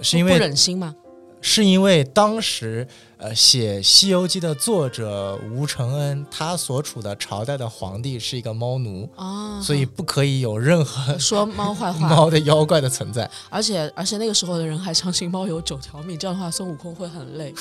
[0.00, 0.94] 是因为不忍心吗？
[1.42, 2.88] 是因为当时
[3.22, 13.30] 呃写《西游记》的作者吴承恩，他所处的朝代的皇帝是一个猫奴，啊，所以不可以有任何说猫坏话， 猫的妖怪的存在。
[13.48, 17.54] 而且而且那个时候的人还相信猫有九条命，这样的话孙悟空会很累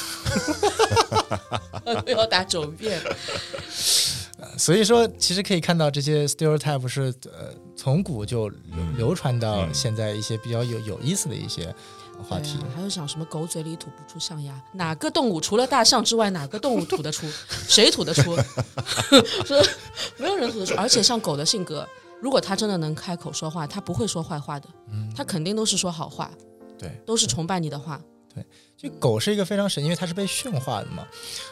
[2.08, 3.00] 要打九遍。
[4.58, 8.60] 所以说，其实可以看到这些 stereotype 是呃从古就流
[8.98, 11.74] 流传到嗯现在一些比较有有意思的一些
[12.22, 12.58] 话题。
[12.60, 17.28] 啊还有讲什么狗嘴里吐不出象牙，哪个动物除了大象之外，哪个动物吐得出？
[17.68, 18.36] 谁吐得出？
[19.46, 19.62] 说
[20.18, 20.74] 没有人吐得出。
[20.76, 21.88] 而且像狗的性格，
[22.22, 24.68] 如果它真的能开口说话，它不会说坏话的，
[25.16, 26.32] 它肯定都是说好话，
[26.78, 28.02] 对，都是崇拜你的话。
[28.82, 31.06] 就狗是一个非常神，因为它是被驯化的嘛。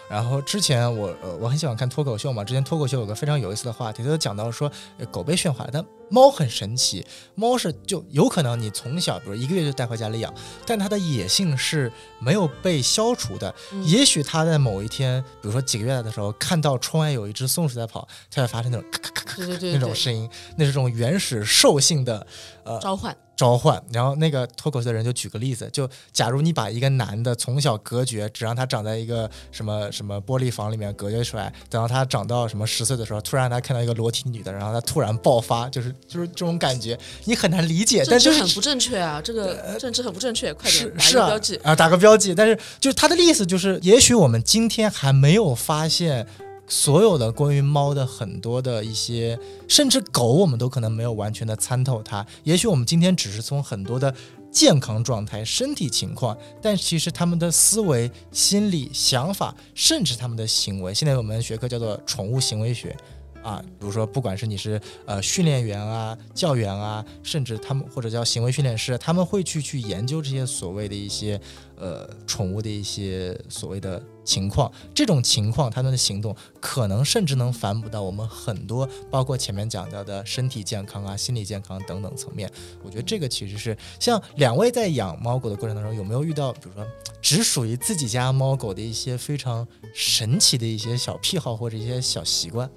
[0.10, 10.34] 然后之前我呃我很喜欢看脱口秀嘛，之前脱口秀有个非常有意思的话题，它就讲到说、呃狗被驯化了，但猫很神奇，猫是就有可能你从小比如一个月就带回家里养，
[10.65, 13.54] 但它的野性是没有被消除的。
[13.72, 20.27] 嗯也许它在某一天，比如说几个月大的时候，看到窗外有一只松鼠在跑，它会发出那种咔咔咔咔那种声音，
[20.58, 22.25] 那是这种原始兽性的
[22.63, 23.15] 呃召唤。
[23.40, 23.81] 召唤。
[23.94, 39.21] 然后那个脱口秀的人就举个例子，就假如你把一个男的从小隔绝，只让他长在一个什么什么玻璃房里面隔绝出来，等到他长到什么十岁的时候，突然他看到一个裸体女的，然后他突然爆发，就是就是这种感觉，你很难理解，但是很不正确啊！
[39.23, 41.56] 这个政治很不正确，快点打个标记。
[41.63, 42.35] 啊，打个标记。
[42.35, 46.27] 但是就是他的意思就是，也许我们今天还没有发现
[46.70, 52.26] 所有的关于猫的很多的一些，甚至狗我们都可能没有完全的参透它。
[52.44, 54.13] 也许我们今天只是从很多的
[54.52, 62.96] 健康状态、身体情况，但其实他们的思维、心理、想法，甚至他们的行为，现在我们学科叫做宠物行为学。
[63.42, 71.40] 啊，比如说，不管是你是呃训练员啊、教员啊，甚至他们或者叫行为训练师，他们会去去研究这些所谓的一些
[71.78, 74.71] 呃宠物的一些所谓的情况。
[74.94, 82.48] 这种情况，他们的行动可能甚至能反哺到我们很多，包括前面讲到的身体健康啊、心理健康等等层面。
[82.84, 86.86] 我觉得这个其实是像两位在养猫狗的过程当中，有没有遇到，比如说
[87.19, 92.69] 只属于自己家猫狗的一些非常神奇的一些小癖好或者一些小习惯？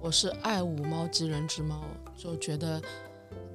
[0.00, 1.84] 我是爱吾猫及人之猫，
[2.16, 2.80] 就觉得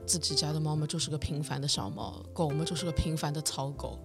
[0.06, 3.98] 自己家的猫嘛就是个平凡的小猫，狗嘛就是个平凡的草狗，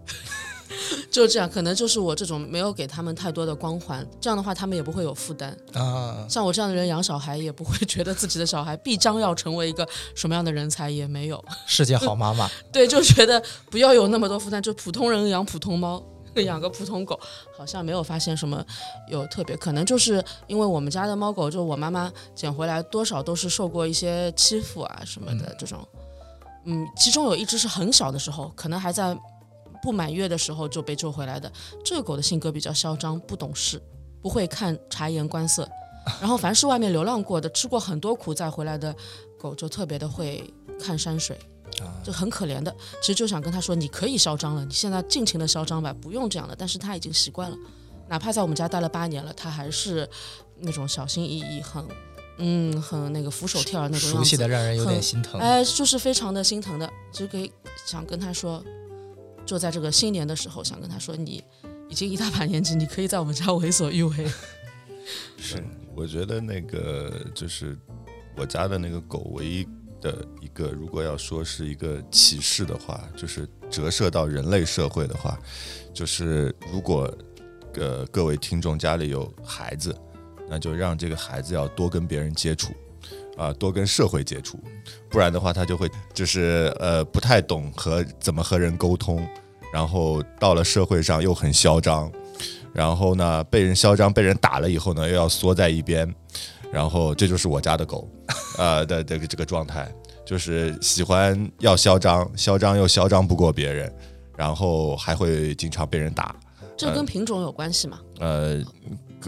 [1.10, 1.48] 就这样。
[1.48, 5.56] 可能就是我这种没有给他们太多的光环，这样的话他们也不会有负担。
[5.72, 11.44] 啊，像我这样的人养小孩，也不会觉得自己的小孩必将要成为一个什么样的人才，也没有。
[11.66, 16.02] 世界好妈妈， 对，就觉得不要有那么多负担，就普通人养普通猫。
[16.46, 17.18] 养个普通狗，
[17.58, 18.64] 好像没有发现什么
[19.08, 25.80] 有特别，可能就是因为我们家的猫狗，就我妈妈捡回来，多少都是受过一些欺负啊什么的这种。
[26.66, 29.12] 嗯，其中有一只是很小的时候，可能还在
[29.82, 31.50] 不满月的时候就被救回来的。
[31.84, 33.80] 这个狗的性格比较嚣张，不懂事，
[34.20, 35.68] 不会看察言观色。
[36.20, 38.94] 然后凡是外面流浪过的、吃过很多苦再回来的
[39.38, 40.42] 狗，就特别的会
[40.78, 41.38] 看山水。
[42.02, 46.54] 就很可怜的，其实就想跟他说，你可以嚣张了，你现在尽情的嚣张吧，不用这样的。
[46.54, 47.56] 但是他已经习惯了，
[48.08, 50.06] 哪怕在我们家待了八年了，他还是
[50.58, 51.86] 那种小心翼翼、很
[52.38, 54.24] 嗯很那个俯首帖耳那种样子。
[54.24, 55.40] 熟悉的让人有点心疼。
[55.40, 57.50] 哎，就是非常的心疼的，就可以
[57.86, 58.62] 想跟他说，
[59.46, 61.42] 就在这个新年的时候，想跟他说，你
[61.88, 64.26] 已经一大把年纪，你可以在我们家为所欲为。
[65.36, 65.62] 是，
[65.96, 67.76] 我觉得那个就是
[68.36, 69.66] 我家的那个狗，唯一
[70.00, 75.36] 的一个，如果要说是一个启示的话，就是折射到人类社会的话，
[75.92, 77.12] 就是如果
[77.74, 79.96] 呃各位听众家里有孩子，
[80.48, 82.72] 那就让这个孩子要多跟别人接触。
[83.36, 84.58] 啊，多跟社会接触，
[85.08, 89.26] 不然的话，他就会就是呃不太懂和怎么和人沟通，
[89.72, 92.10] 然后到了社会上又很嚣张，
[92.72, 96.12] 然后呢被人嚣张被人打了以后呢又要缩在一边，
[96.70, 98.08] 然后这就是我家的狗，
[98.58, 99.90] 呃 的这个这个状态，
[100.26, 103.92] 就是喜欢要嚣张，嚣张又嚣张不过别人，
[104.36, 106.36] 然后还会经常被人打，
[106.76, 107.98] 这跟品种有关系吗？
[108.18, 108.62] 呃，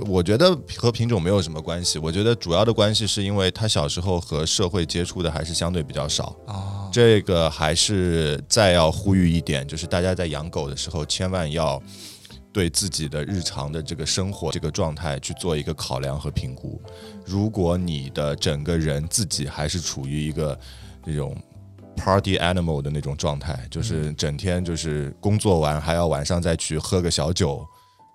[0.07, 1.99] 我觉得和品种没有什么关系。
[1.99, 6.34] 我觉得主要的关系是因为他小时候和社会接触的还是相对比较少。
[6.47, 11.82] 哦，这个还是再要呼吁一点，就是大家在养狗的时候，千万要
[12.53, 16.80] 对自己的日常的这个生活这个状态去做一个考量和评估。
[17.24, 20.59] 如果你的整个人自己还是处于一个
[21.05, 21.36] 这种
[21.97, 27.66] party animal 的那种状态，就是整天就是工作完还要晚上再去喝个小酒，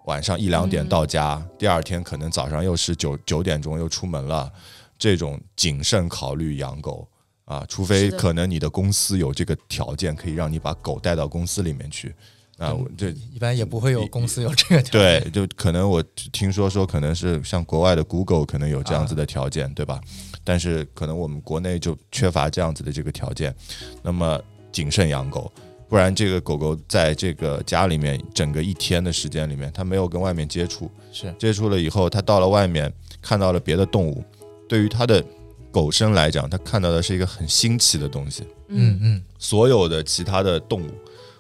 [0.08, 4.52] 晚上一两点到家，第二天可能早上又是九九点钟又出门了，
[4.98, 7.06] 这种谨慎考虑养狗
[7.44, 12.16] 啊，除非可能你的公司有这个条件，可以让你把狗带到公司里面去。
[12.58, 16.02] 啊，我这一般也不会有公司有这个条件对件。，就可能我
[16.32, 20.00] 听说说可能是像国外的 Google 可能有这样子的条件，对吧？
[20.44, 23.54] 但是可能我们国内就缺乏这样子的这个条件，
[24.02, 24.42] 那么
[24.72, 25.52] 谨慎养狗，
[25.90, 31.34] 不然这个狗狗在这个家里面整个一天的时间里面，它没有跟外面接触，是。
[31.40, 34.24] 接触了以后，它到了外面看到了别的动物，
[34.68, 35.24] 对于它的
[35.72, 38.44] 狗生来讲，它看到的是一个很新奇的东西。
[38.68, 40.92] 嗯嗯，所有的其他的动物，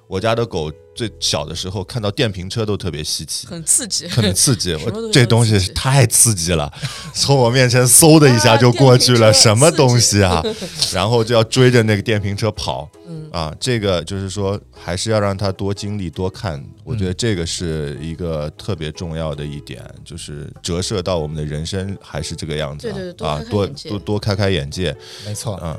[0.07, 4.73] 我家的狗最小的时候看到电瓶车都特别稀奇，很刺激，很刺激。
[4.85, 6.71] 我这东西太刺激了，
[7.13, 10.43] 从我面前嗖的一下就过去了，什么东西啊？
[10.93, 12.89] 然后就要追着那个电瓶车跑。
[13.09, 16.63] 嗯啊，这个就是说，还是要让它多经历、多看。
[16.83, 22.93] 我觉得这个是一个特别重要的一点，就是折射到我们的人生还是这个样子啊。
[22.93, 24.95] 对对对多多多开开眼界。
[25.25, 25.59] 没错。
[25.61, 25.77] 嗯，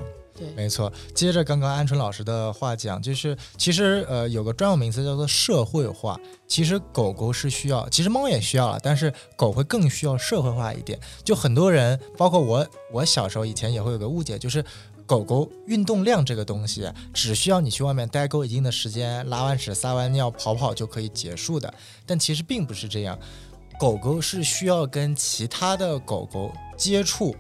[0.57, 6.19] 没错，接着刚刚鹌鹑老师的话讲，就是其实呃有个专有名词叫做社会化。
[6.47, 10.99] 其实狗狗是需要，其实猫也需要了，但是狗会更需要社会化一点。
[11.23, 14.65] 就很多人，包括我，我小时候以前也会有个误解，就是
[15.05, 21.73] 狗狗运动量这个东西，只需要你去外面待够一定的时间，拉完屎、撒完尿、跑跑就可以结束的。
[22.07, 23.19] 但其实并不是这样，
[23.79, 27.37] 狗狗是需要跟其他的狗狗接触。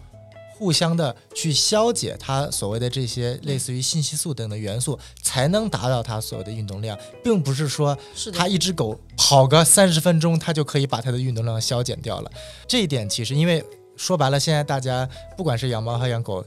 [0.58, 7.96] 互相的去消解它所谓的这些类似于信息素等的元素，才能达到它所谓的运动量，并不是说
[8.34, 12.30] 它一只狗跑个三十分钟，它就可以把它的运动量消减掉了。
[12.66, 13.64] 这一点其实，因为
[13.96, 16.44] 说白了，现在大家不管是养猫和养狗，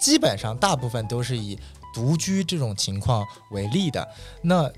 [0.00, 1.58] 基本上大部分都是以
[1.94, 4.08] 独居这种情况为例的。
[4.40, 4.72] 那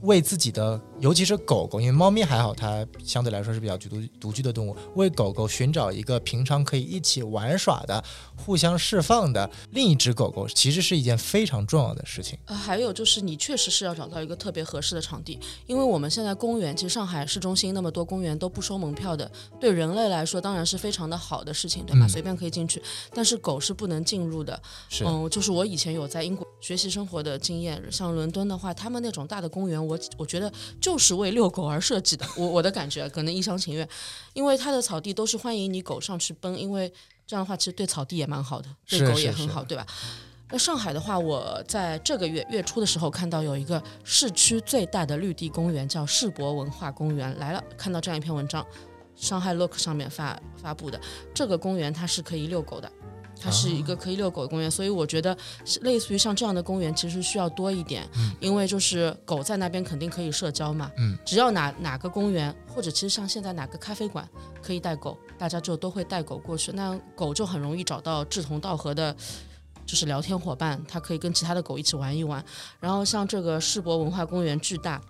[0.00, 4.76] 为自己的，尤其是狗狗，因为猫咪还好，它相对来说是比较独独居的动物。
[4.94, 8.02] 为狗狗寻找一个平常可以一起玩耍的、
[8.36, 12.38] 互相释放的另一只狗狗，其实是一件非常重要的事情。
[12.46, 19.28] 呃，还有就是，你确实是要找到一个特别合适的场地，因为我们现在公园，其实上海市中心那么多公园都不收门票的，
[19.58, 22.06] 对人类来说当然是非常的好的事情，对吧？
[22.06, 22.80] 随便可以进去，
[23.12, 24.62] 但是狗是不能进入的。
[24.88, 33.88] 是，嗯，就是我以前有在英国学习生活的经验，像伦敦的话，他们那种大的公园，我我觉得就是为遛狗而设计的，我我的感觉可能一厢情愿，
[34.32, 36.92] 因为它的草地都是欢迎你狗上去奔，因为
[37.26, 39.86] 这样的话其实对草地也蛮好的，对狗也很好，对吧？
[40.50, 48.66] 那上海的话，我在这个月月初的时候看到有一个市区最大的绿地公园叫世博文化公园来了，看到这样一篇文章，
[49.16, 51.00] 上海 Look 上面发发布的，
[51.32, 52.92] 这个公园它是可以遛狗的。
[53.42, 55.36] 它是一个可以遛狗的公园，所以我觉得
[55.80, 60.90] 类似于像这样的公园，其实需要多一点，因为就是狗在那边肯定可以社交嘛。
[60.98, 64.28] 嗯，只要哪哪个公园，或者其实像现在哪个咖啡馆
[64.62, 69.14] 可以带狗，大家就都会带狗过去，那狗就很容易找到志同道合的，
[69.84, 72.44] 就是聊天伙伴，它可以跟其他的狗一起玩一玩。
[72.78, 75.00] 然后像这个世博文化公园巨大，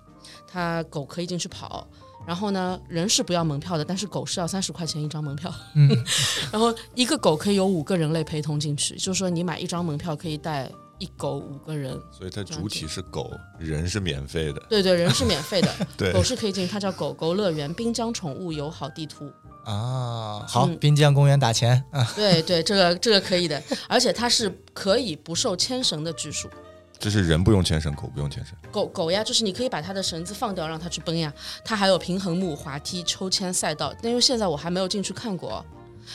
[0.46, 1.86] 它狗可以进去跑。
[2.26, 5.52] 然后呢，人是不要门票的，但是狗是要三十块钱一张门票。
[5.74, 5.88] 嗯，
[6.52, 12.00] 然后一个狗可以有五个人类陪同进去，就是说你买一张门票可以带一狗五个人。
[12.10, 14.62] 所以它主体是狗，人是免费的。
[14.68, 15.68] 对对，人是免费的，
[15.98, 16.66] 对，狗是可以进。
[16.68, 19.30] 它叫狗狗乐园滨江宠物友好地图
[19.64, 20.44] 啊。
[20.46, 22.06] 好，滨江公园打钱啊。
[22.14, 26.48] 对对，这个这个可以的，而且它是可以不受牵绳的拘束。
[27.02, 28.54] 就是人不用牵绳，狗不用牵绳。
[28.70, 31.34] 狗狗呀，就是你可以把它的绳子放掉，让它去奔呀。
[31.64, 35.66] 它还有平衡木、滑梯、抽签赛道，但因为现在我还没有进去看过。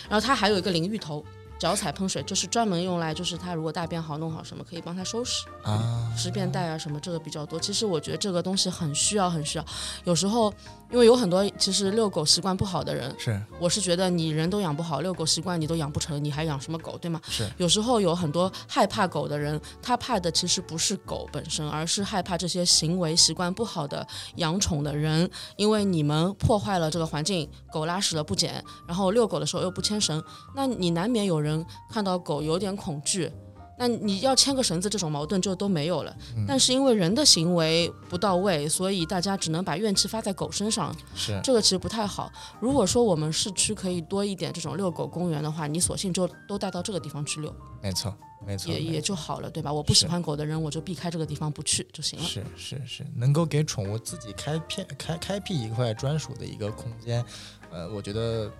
[0.09, 1.23] 然后它还有一个淋浴头。
[1.59, 7.59] 脚踩喷水就是专门用来，就是它如果大便好弄好什么，可以帮它收拾啊，尸便袋啊什么，这个比较多。
[7.59, 9.65] 其实我觉得这个东西很需要，很需要。
[10.03, 10.53] 有时候
[10.91, 17.19] 因为有很多其实遛狗习惯不好的人，是，我是觉得你人都养不好，遛狗习惯你都养不成，你还养什么狗，对吗？
[17.27, 17.49] 是。
[17.57, 30.23] 有时候有很多害怕狗的人，他怕的其实不是狗本身，而是害怕这些行为习惯不好的养宠的人，因为你们破坏了这个环境，狗拉屎了不捡，然后遛狗的时候又不牵绳，
[30.55, 31.65] 那你难免有人。
[31.89, 33.31] 看到狗有点恐惧，
[33.77, 36.15] 那你要牵个绳子，这种矛盾就都没有了。
[36.47, 40.95] 但是因为人的行为不到位，所以大家只能把怨气发在狗身上。
[41.15, 42.31] 是这个其实不太好。
[42.59, 47.55] 如果说我们市区可以多一点这种遛狗公园的话，你索性就都带到这个地方去遛。
[47.81, 48.15] 没错，
[48.45, 49.71] 没错，也也就好了，对吧？
[49.71, 52.25] 我不喜欢狗的人，我就避开这个地方不去就行了。
[52.25, 57.23] 是是是，能够给宠物自己开片开开辟一块专属的一个空间，
[57.71, 58.51] 呃，我觉得。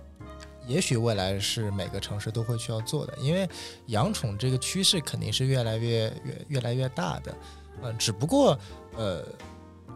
[0.68, 3.48] 也许未来是每个城市都会需要做的，因为
[3.88, 7.36] 养宠这个趋势肯定是越来越越越来越大的，
[7.82, 8.60] 呃，只不过
[8.96, 9.24] 呃，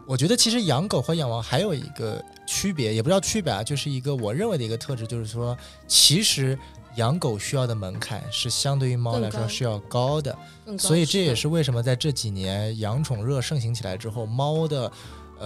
[0.06, 5.56] 我觉得其实养狗和养猫还有一个区别，也不知道区别啊，就是一个我认为的一个特质，就是说，
[5.86, 6.58] 其实
[6.96, 10.36] 养狗需要的门槛是相对于猫来说是要高的，
[10.78, 14.90] 所以这也是为什么在这几年养宠热盛行起来之后，猫的。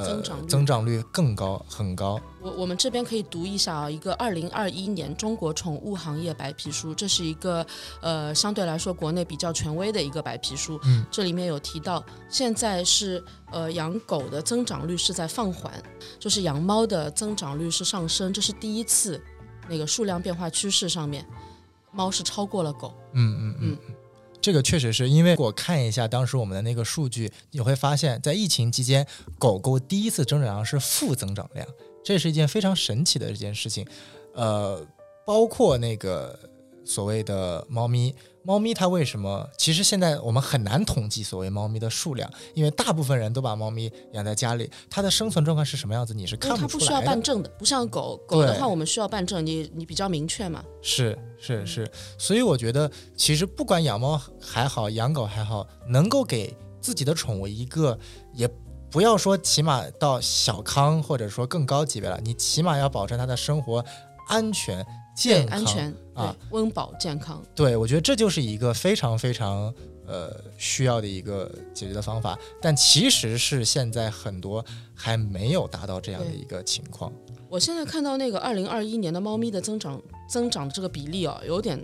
[0.05, 2.21] 增长增长率更高，很高。
[2.41, 7.67] 我我们这边可以读一下啊，一个二零二一年中国宠物行业白皮书，这是一个
[8.01, 10.79] 呃相对来说国内比较权威的一个白皮书。
[10.85, 15.73] 嗯，这里面有提到，现在是呃养狗的增长率是在放缓，
[16.19, 19.21] 就是养猫的增长率是上升，这是第一次，
[19.69, 21.27] 那个数量变化趋势上面，
[21.93, 22.95] 猫是超过了狗。
[23.13, 23.96] 嗯嗯嗯。
[24.47, 29.05] 这个确实是因为我看一下当时我们的那个数据，你会发现在疫情期间，
[29.41, 31.67] 狗狗第一次增长量是负增长量，
[32.05, 33.85] 这是一件非常神奇的一件事情。
[34.35, 34.87] 呃，
[35.27, 36.39] 包括那个
[36.85, 38.15] 所谓的猫咪。
[38.47, 39.45] 猫咪它为什么？
[39.59, 46.69] 其实现在我们很难统计所谓猫咪的数量，因为大部分人都把猫咪养在家里，它的生存状况是什么样子，你是看不出来的。
[46.69, 50.63] 它不需要办证的，不像狗狗的话，我们需要办证，你你比较明确嘛。
[50.81, 57.99] 是是是，所以我觉得其实不管养猫还好，养狗还好，能够给自己的宠物一个，
[58.33, 58.49] 也
[58.93, 63.85] 不要说起码到小康或者说更高级别了，你起码要保证它的生活
[64.29, 64.87] 安全。
[65.17, 67.43] 健康、安全啊，对温饱健康。
[67.55, 69.75] 对，我觉得这就是一个非常非常
[70.07, 74.65] 呃需要的一个解决的方法，但其实是现在很多
[74.95, 77.11] 还没有达到这样的一个情况。
[77.49, 81.83] 我现在看到那个二零二一年的猫咪的增长增长的这个比例哦，有点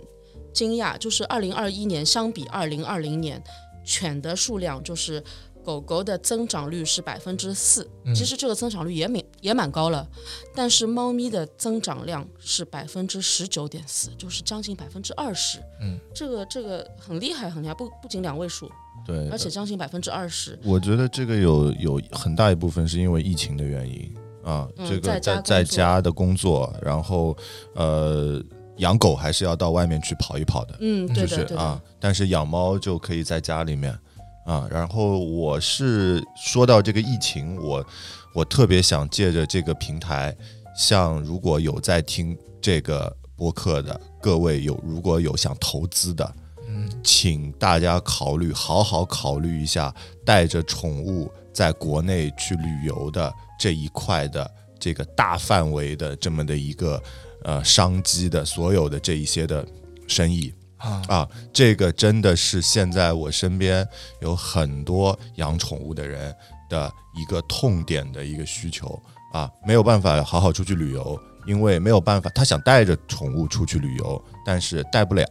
[0.53, 3.41] 惊讶，就是二零二一年相比二零二零年，
[3.83, 5.23] 犬的数量就是
[5.63, 8.13] 狗狗的增长率是百分之四，嗯。
[8.13, 10.07] 其实这个增长率也蛮也蛮高了，
[10.53, 18.69] 但是猫咪的增长量是百分之十九点四，就是将近百分之二十，嗯，这个这个很厉害很厉害，不不仅两位数，
[19.05, 27.35] 对，而且将近百分之二十，我觉得这个有有很大一部分是因为疫情的原因啊，嗯这个在在在家的工作，然后
[27.75, 28.41] 呃，
[28.77, 33.97] 养狗还是要到外面去跑一跑的，嗯，对就的对的，是啊，但是养猫就可以在家里面
[34.45, 34.67] 啊。
[34.69, 37.85] 然后我是说到这个疫情，我
[38.33, 40.35] 我特别想借着这个平台，
[40.77, 46.35] 像如果有在听这个播客的各位有如果有想投资的，
[46.67, 49.93] 嗯，请大家考虑好好考虑一下，
[50.25, 57.01] 带着宠物在国内去旅游的这一块的这个大范围的这么的一个
[57.43, 59.65] 呃商机的所有的这一些的
[60.07, 60.53] 生意。
[61.07, 63.87] 啊，这个真的是现在我身边
[64.19, 66.35] 有很多养宠物的人
[66.69, 71.17] 的一个痛点的一个需求啊，没有办法好好出去旅游，
[71.47, 75.25] 因为没有办法，他想带着宠物出去旅游，但是带不了。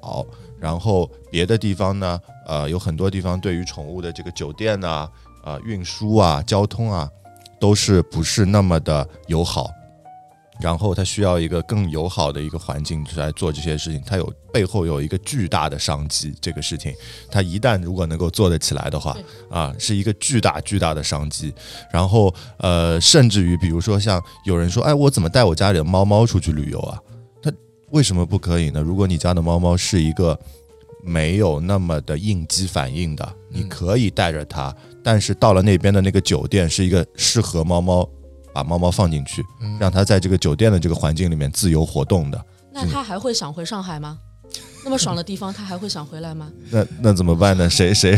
[0.58, 5.08] 然后别的地方呢，呃，有很多地方对于宠物的这个酒店呐、
[5.44, 7.08] 啊、运输啊、交通啊，
[7.60, 9.68] 都是不是那么的友好。
[10.62, 16.32] 然后它需要一个更友好的一个环境来做这些事情，它有背后有一个巨大的商机。
[16.40, 16.94] 这个事情，
[17.30, 19.16] 它一旦如果能够做得起来的话，
[19.50, 21.52] 啊，是一个巨大巨大的商机。
[21.92, 26.98] 然后呃，甚至于比如说像有人说，哎，我怎么带我家里的猫猫出去旅游啊？
[27.42, 27.52] 它
[27.90, 28.80] 为什么不可以呢？
[28.80, 30.38] 如果你家的猫猫是一个
[31.04, 38.08] 没有那么的应激反应的，你嗯可以带着它，但是到了那边的那个酒店是一个适合猫猫
[38.52, 42.44] 把猫猫放进去，嗯让它在这个酒店的这个环境里面自由活动的。
[42.72, 44.18] 那他还会想回上海吗？
[44.84, 46.50] 那么爽的地方，他还会想回来吗？
[46.70, 47.68] 那那怎么办呢？
[47.70, 48.16] 谁谁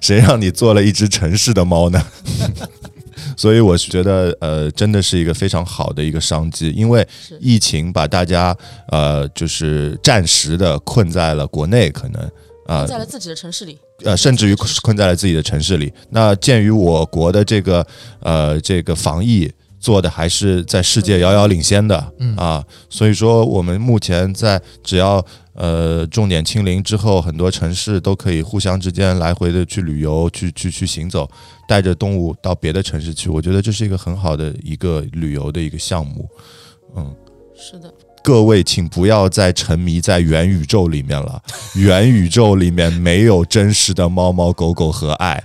[0.00, 2.02] 谁让你做了一只城市的猫呢？
[3.36, 7.06] 所以我是觉得，呃，真的是一个非常好的一个商机，因为
[7.38, 8.56] 疫情把大家
[8.88, 12.30] 呃，就是暂时的困在了国内，可能
[12.66, 15.92] 啊、在了自己的城市里，呃，甚至于困在了自己的城市里。
[16.10, 17.86] 那鉴于我国的这个
[18.20, 19.50] 呃这个防疫
[19.80, 25.24] 做的还是在世界遥遥领先的，嗯啊，所以说我们目前在只要
[25.54, 31.28] 呃重点清零之后，很多城市都可以互相之间来回的去旅游，去去去行走，
[31.66, 33.30] 带着动物到别的城市去。
[33.30, 36.28] 我觉得这是一个很好的一个旅游的一个项目，
[36.94, 37.16] 嗯。
[37.62, 37.92] 是的，
[38.24, 41.42] 各位，请不要再沉迷在元宇宙里面了。
[41.74, 45.44] 元宇宙里面没有真实的猫猫狗狗和爱，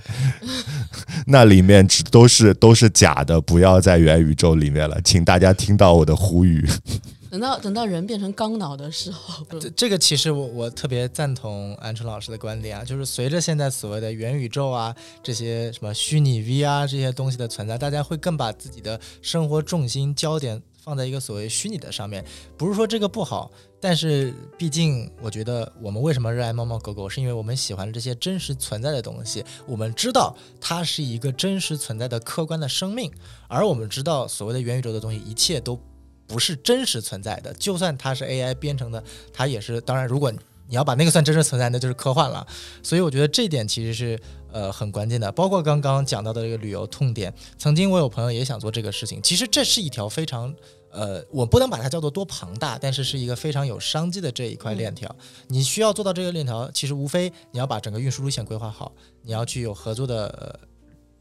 [1.26, 3.40] 那里面只都是都是假的。
[3.40, 6.64] 不要在元宇宙里面了，请大家听到我的呼吁。
[7.28, 22.24] 等到等到人变成钢脑的时候，这这个其实我我特别赞同安春老师的观点啊，就是随着现在所谓的元宇宙啊这些什么虚拟 VR 这些东西的存在，大家会更把自己的生活重心焦点放在一个所谓虚拟的上面。
[22.56, 33.12] 不是说这个不好，但是毕竟我觉得我们为什么热爱猫猫狗狗，是因为我们喜欢这些真实存在的东西，我们知道它是一个真实存在的客观的生命，
[33.48, 35.78] 而我们知道所谓的元宇宙的东西，一切都
[36.26, 39.80] 不是真实存在的，就算它是 AI 编程的，它也是。
[39.82, 40.32] 当然，如果
[40.68, 42.44] 你要把那个算真实存在，那就是科幻了。
[42.82, 44.18] 所以我觉得这一点其实是
[44.50, 45.30] 呃很关键的。
[45.30, 50.52] 包括刚刚讲到的这个旅游痛点，曾经我有朋友也想做这个事情，其实这是一条非常。
[50.90, 55.14] 呃，我不能把它叫做多庞大，但是是一个非常有商机的这一块链条。
[55.48, 60.68] 你需要做到这个链条，其实无非你要把整个运输路线规划好，你要去有合作的、呃、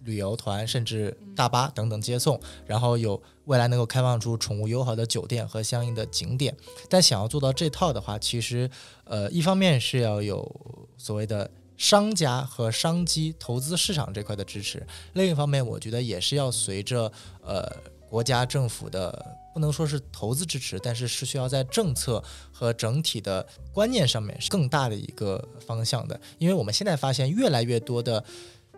[0.04, 6.56] 旅游团，甚至大巴等等接送，然后有未来能够开放出宠物友好的酒店和相应的景点。
[6.90, 8.70] 但想要做到这套的话，其实
[9.04, 10.50] 呃，一方面是要有
[10.98, 17.12] 所谓的商家和商机投资市场这块的支持，另一方面，我觉得也是要随着
[17.42, 17.70] 呃
[18.16, 28.24] 国家政府的不能说是投资支持，但是是需要在政策和整体的观念上面是更大的一个方向的，因为我们现在发现越来越多的。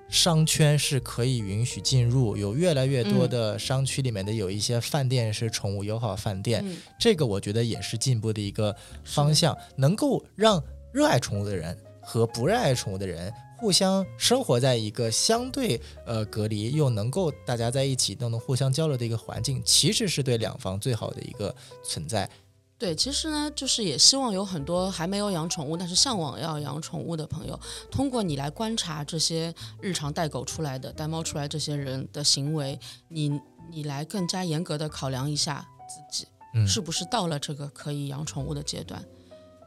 [0.09, 3.29] 商圈是可以允许进入，有越来越多嗯。
[3.29, 8.73] 的商区里面的有一些饭店是宠物友好饭店，嗯，这个我觉得也是进步的一个
[9.03, 10.63] 方向，能够让
[10.93, 21.53] 热爱宠物的人和不热爱宠物的人互相生活在一个相对呃隔离又能够大家在一起都能互相交流的一个环境，其实是对两方最好的一个
[21.84, 22.30] 存在。
[22.78, 29.51] 对，其实呢，就是也希望有很多还没有养宠物，但是向往要养宠物的朋友，通过你来观察这些
[29.82, 33.41] 日常带狗出来的、带猫出来这些人的行为，你
[33.72, 39.03] 你来更加严格的考量一下自己嗯是不是到了这个可以养宠物的阶段。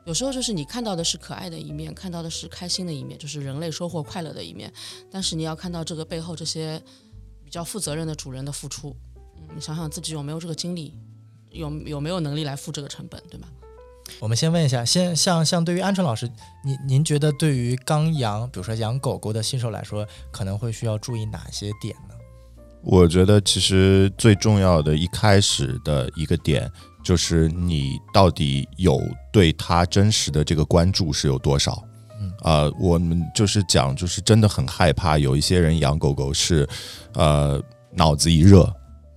[0.05, 4.73] 有时候就是你看到的是可爱的一面，看到的是开心的一面，就是人类收获快乐的一面，
[5.11, 6.83] 但是你要看到这个背后这些
[7.45, 8.97] 比较负责任的主人的付出。
[9.37, 10.99] 嗯，你想想自己有没有这个精力，
[11.51, 13.49] 有有没有能力来付这个成本，对吗？
[14.19, 16.29] 我们先问一下，先像像对于鹌鹑老师，
[16.65, 22.15] 您您觉得对于刚养，比如说养狗狗的新手来说，可能会需要注意哪些点呢？
[22.83, 26.69] 我觉得其实最重要的一开始的一个点，
[27.03, 29.01] 就是你到底有
[29.33, 31.83] 对他真实的这个关注是有多少。
[32.23, 36.69] 嗯呃，我们就是讲，就是真的很害怕有一些人养狗狗是，
[37.15, 37.63] 呃，
[37.95, 38.63] 脑子一热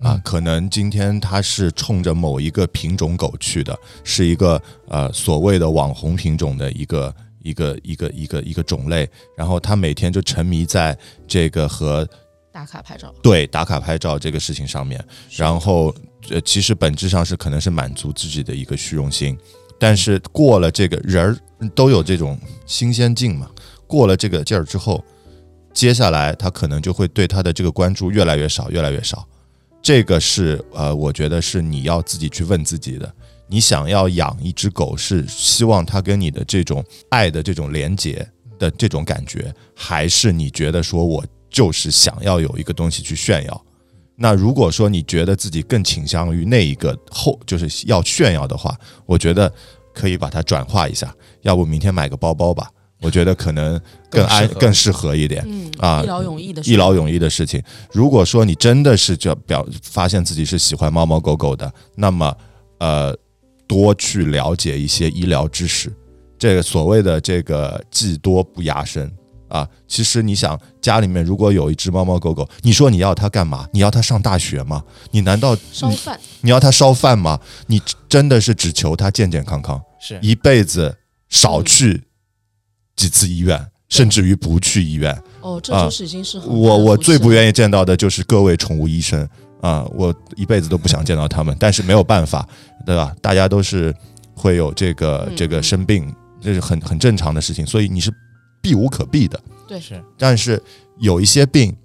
[0.00, 9.06] 啊嗯，可能今天他是冲着某一个品种狗去的，是一个呃所谓的网红品种的一个一个一个一个一个种类，
[9.36, 10.96] 然后他每天就沉迷在
[11.28, 12.08] 这个和
[12.50, 15.02] 打卡拍照，对打卡拍照这个事情上面，
[15.36, 15.94] 然后
[16.30, 19.36] 呃，其实本质上是可能是满足自己的一个虚荣心，
[19.78, 23.50] 但是过了这个人儿都有这种新鲜劲嘛，
[23.86, 25.04] 过了这个劲儿之后，
[25.72, 29.26] 接下来他可能就会对他的这个关注越来越少，越来越少。
[29.82, 33.12] 这个是呃，我觉得是你要自己去问自己的。
[33.46, 38.26] 你想要养一只狗，是希望它跟你的这种爱的这种连接
[38.58, 43.66] 的这种感觉，还是你觉得说我就是想要有一个东西去炫耀？
[44.16, 49.52] 那如果说你觉得自己更倾向于那一个后，就是要炫耀的话，我觉得
[49.92, 55.44] 可以把它转化一下，要不明天买个包包吧，我觉得可能更安更适合更适合一点。
[55.46, 57.62] 嗯啊一劳永逸的，一劳永逸的事情。
[57.92, 62.36] 如果说你真的是就表发现自己是喜欢猫猫狗狗的，那么
[62.78, 63.16] 呃，
[63.66, 65.92] 多去了解一些医疗知识。
[66.38, 69.10] 这个所谓的这个技多不压身
[69.48, 73.68] 啊，其实你想家里面如果有一只猫猫狗狗，你说你要它干嘛？
[73.72, 74.82] 你要它上大学吗？
[75.10, 77.38] 你难道烧饭，你要它烧饭吗？
[77.66, 79.80] 你真的是只求它健健康康？
[80.00, 80.96] 是一辈子
[81.28, 82.02] 少去
[82.96, 85.16] 几次医院，甚至于不去医院。
[85.40, 87.30] 哦，这啊就是已经是很我我最不。
[87.30, 89.28] 愿意见到的就是各位宠物医生
[89.60, 92.48] 啊，我一辈子都不想见到他们，但是没有办法，
[92.86, 93.14] 对吧？
[93.20, 93.94] 大家都是
[94.34, 98.12] 会有这个嗯这个生病，这是很很正常的事情，所以你是
[98.64, 99.38] 避无可避的。
[99.68, 100.60] 对是，但是
[100.98, 101.76] 有一些病，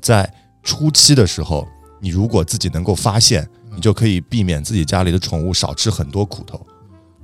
[0.00, 0.28] 在
[0.64, 1.68] 初期的时候，
[2.00, 6.66] 你如果自己能够发现，你就可以避免自己家里的宠物少吃很多苦头。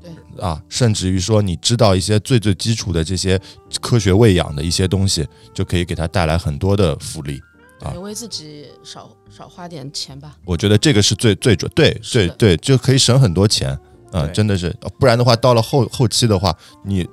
[0.01, 3.41] 对啊，甚至于说你知道一些最最基础的这些
[3.81, 7.41] 科学喂养的一些东西，就可以给它带来很多的福利。
[7.81, 10.37] 啊对，为自己少少花点钱吧。
[10.45, 13.77] 我觉得这个是最最准，对对对，就可以省很多钱。
[14.13, 17.07] 嗯、真的是，不然的话，到了后后期的话，你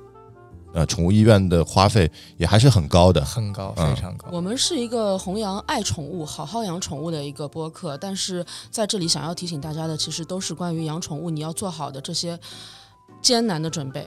[0.74, 3.24] 呃宠物医院的花费也还是很高的。
[3.24, 4.28] 很高，嗯非常高。
[4.30, 12.38] 我们是一个弘扬爱宠物、好好养宠物的一个播客，但是在这里想要提醒大家的，其实都是关于养宠物你要做好的这些
[13.22, 14.06] 艰难的准备。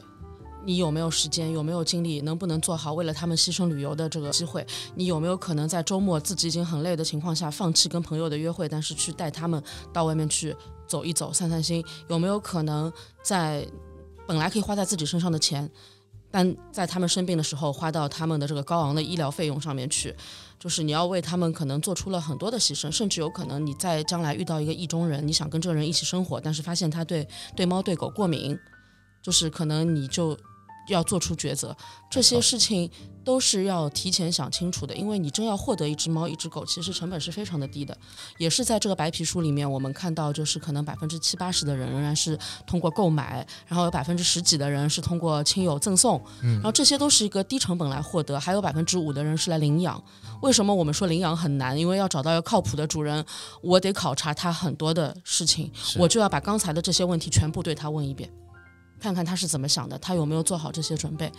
[0.65, 1.53] 你有没有时间？
[1.53, 2.19] 有没有精力？
[2.19, 4.67] 能不能做好为了他们牺牲旅游的这个机会？
[4.95, 9.63] 你有没有可能在周末自己已经很累的情况下，放弃跟朋友的约会，但是去带他们
[9.93, 10.53] 到外面去
[10.85, 11.81] 走一走、散散心？
[12.09, 12.91] 有没有可能
[13.23, 13.65] 在
[14.27, 15.71] 本来可以花在自己身上的钱，
[16.29, 20.13] 但在他们生病的时候花到他们的这个高昂的医疗费用上面去？
[20.59, 28.57] 就是你要为他们可能做出了很多的牺牲，甚至有可能你在将来遇到一个意中人，你想跟这个人一起生活，但是发现他对对猫对狗过敏，
[29.21, 30.35] 就是可能你就
[30.87, 31.75] 要做出抉择。
[32.09, 32.89] 这些事情
[33.23, 37.95] 都是要提前想清楚的，因为你真要获得一只猫一只狗，其实成本是非常的低的。
[38.37, 50.01] 也是在这个白皮书里面，我们看到就是可能百分之七八十的人仍然是通过购买，然后有百分之十几的人是通过亲友赠送，然后这些都是一个低成本来获得，还有百分之五的人是来领养。
[50.41, 51.77] 为什么我们说领养很难？
[51.77, 53.23] 因为要找到一个靠谱的主人，
[53.61, 58.31] 我得考察他很多的事情，我就要把刚才的这些问题全部对他问一遍，
[58.99, 61.31] 看看他是怎么想的，他有没有做好这些准备。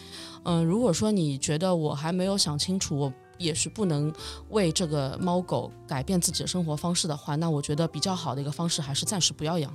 [0.44, 4.12] 嗯，如果说你觉得我还没有想清楚，我也是不能
[4.50, 9.74] 为这个猫狗改变自己的生活方式的话，那我觉得比较好的一个方式还是暂时不要养。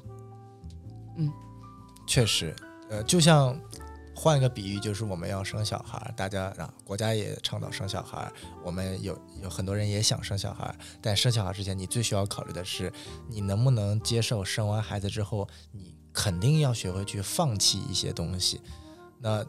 [1.17, 1.31] 嗯
[2.05, 2.53] 确实，
[2.89, 3.57] 呃，就像
[4.13, 8.29] 换一个比喻，就是我们要生小孩，大家啊，国家也倡导生小孩，
[8.63, 12.91] 我们有有很多人也想生小孩，但生小孩之前，你最需要考虑的是，
[13.29, 18.61] 你能不能接受生完孩子之后，你肯定要学会去放弃一些东西。
[19.20, 19.43] 那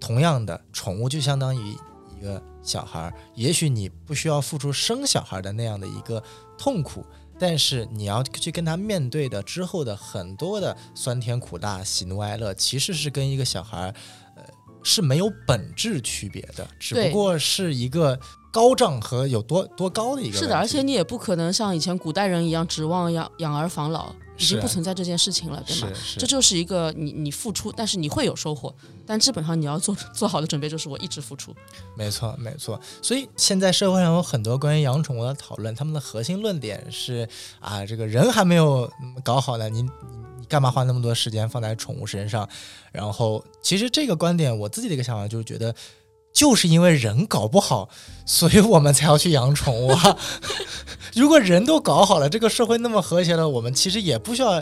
[0.00, 1.76] 同样的，宠物就相当于
[2.16, 6.22] 一个小孩儿，也许你不需要付出生小孩的那样的一个
[6.56, 7.04] 痛苦，
[7.38, 13.94] 但是你要去跟他面对的之后的很多的酸甜苦辣、喜怒哀乐，其实是跟一个小孩儿，
[14.36, 14.42] 呃，
[14.82, 18.18] 是没有本质区别的，只不过是一个
[18.52, 25.88] 高涨和有多多高的一个是的，而且你也不可能像以前古代人一样指望养养儿防老，已经不存在这件事情了，对吗？
[26.18, 28.74] 这就是一个你你付出，但是你会有收获，
[29.06, 31.54] 但基本上你要做做好的准备就是我一直付出。
[31.96, 32.80] 没错，没错。
[33.00, 37.28] 所以现在社会上有很多关于养宠物的讨论，他们的核心论点是
[37.60, 39.90] 啊，这个人还没有嗯搞好呢，你你
[40.40, 42.48] 你干嘛花那么多时间放在宠物身上？
[42.92, 45.74] 然后，其实这个观点，我自己的一个想法就是觉得。
[46.34, 47.88] 就是因为人搞不好，
[48.26, 50.18] 所以我们才要去养宠物啊。
[51.14, 54.60] 如果人都搞好了，这个社会那么和谐了，我们其实也不需要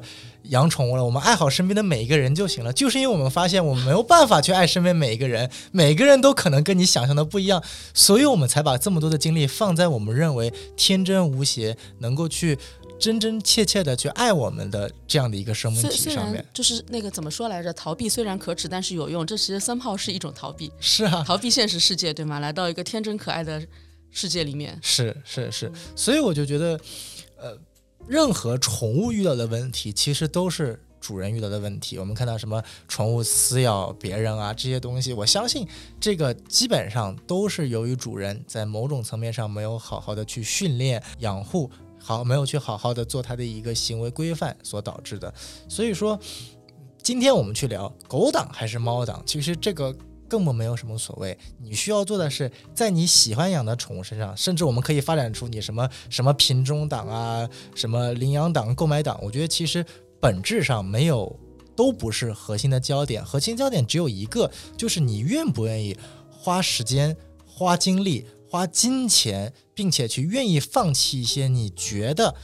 [0.50, 2.70] 养宠物了，我们爱好身边的每一个人就行了。
[2.70, 7.62] 就是因为我们发现我们没有办法去爱身边每一个人，每个人都可能跟你想象的不一样，
[7.94, 12.58] 所以我们才把这么多的精力放在我们认为天真无邪、能够去
[13.02, 16.44] 真真切切的去爱我们的这样的一个生命体上面。
[16.54, 19.26] 就是那个怎么说来着，逃避虽然可耻，但是有用。
[19.26, 22.38] 这其实三炮是一种逃避，是啊，逃避现实世界，对吗？
[22.38, 23.60] 来到一个天真可爱的
[24.12, 24.78] 世界里面。
[24.80, 26.80] 是是是，所以我就觉得，
[27.36, 27.58] 呃，
[28.06, 31.98] 任何宠物遇到的问题，其实都是主人遇到的问题。
[31.98, 35.66] 我们看到什么宠物撕咬别人啊这些东西，我相信
[36.00, 41.68] 这个基本上都是由于主人在某种层面上没有好好的去训练养护，
[42.02, 45.32] 好没有去好好的做他的一个行为规范所导致的。
[45.68, 46.18] 所以说，
[47.02, 49.94] 今天我们去聊狗党还是猫党，其实这个
[50.28, 51.38] 根本没有什么所谓。
[51.60, 59.18] 你需要做的是，在你喜欢养的宠物身上，甚至我们可以发展出你什么什么品种党啊，什么领养党、购买党。
[59.22, 59.84] 我觉得其实
[60.20, 61.38] 本质上没有，
[61.76, 63.24] 都不是核心的焦点。
[63.24, 65.96] 核心焦点只有一个，就是你愿不愿意
[66.30, 72.34] 花时间、花精力、花金钱，并且去愿意放弃一些你觉得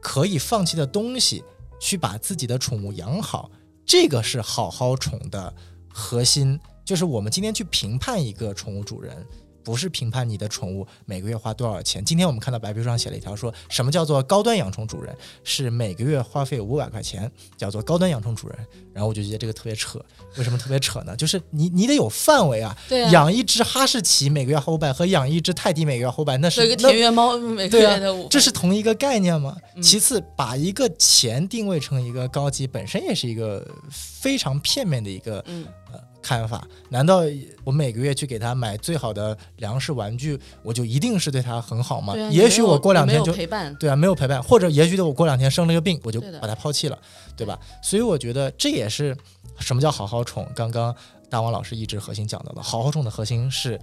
[0.00, 1.44] 可以放弃的东西，
[1.78, 3.50] 去把自己的宠物养好。
[3.84, 5.54] 这个是好好宠的
[5.92, 9.26] 核心，就是我们今天去评判一个宠物主人，
[9.64, 12.04] 不是评判你的宠物每个月花多少钱。
[12.04, 15.16] 今天我们看到白皮书上写了一条说，什么叫做高端养宠主人？
[15.42, 18.58] 是每个月花费五百块钱，叫做高端养宠主人。
[18.92, 19.98] 然后我就觉得这个特别扯，
[20.36, 21.16] 为什么特别扯呢？
[21.16, 29.56] 就是你你得有范围啊，对啊养一只哈士奇每个月花五百和养一只泰迪每个月花五百，那是做一个那田园猫每个对啊月的五，这是同一个概念吗？
[29.74, 36.66] 嗯其次，把一个钱定位成一个高级，本身也是一个非常片面的一个嗯，呃看法。
[36.88, 37.20] 难道
[37.64, 42.14] 我每个月去给他买最好的粮食玩具，我就一定是对他很好吗？
[42.14, 46.98] 啊，也许我过两天就陪伴，对啊，没有陪伴，或者也许我过两天生了个病，我就把他抛弃了，
[47.36, 47.60] 对吧？
[47.82, 49.14] 所以我觉得这也是
[49.58, 50.48] 什么叫好好宠。
[50.56, 50.94] 刚刚
[51.28, 53.78] 大王老师一直核心讲到的，好好宠的核心是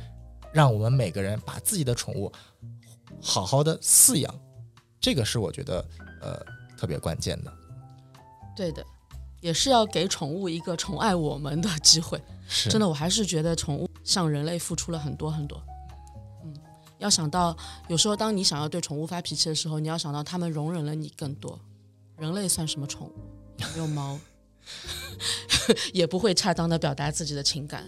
[0.52, 2.32] 让我们每个人把自己的宠物
[3.22, 4.34] 好好的饲养，
[5.00, 5.86] 这个是我觉得
[6.22, 6.40] 呃
[6.76, 7.54] 特别关键的。
[8.56, 8.84] 对的，
[9.42, 12.22] 也是要给宠物一个宠爱我们的机会。
[12.48, 15.62] 是真的，我还是觉得宠物向人类付出了很多很多。
[16.44, 16.54] 嗯，
[17.00, 17.56] 要想到
[17.88, 21.60] 有时候当你想要对宠物发脾气的时候，你要想到它们容忍了你更多。
[22.18, 23.14] 人类算什么宠物？
[23.74, 24.20] 没有猫，
[25.94, 27.86] 也不会恰当的表达自己的情感，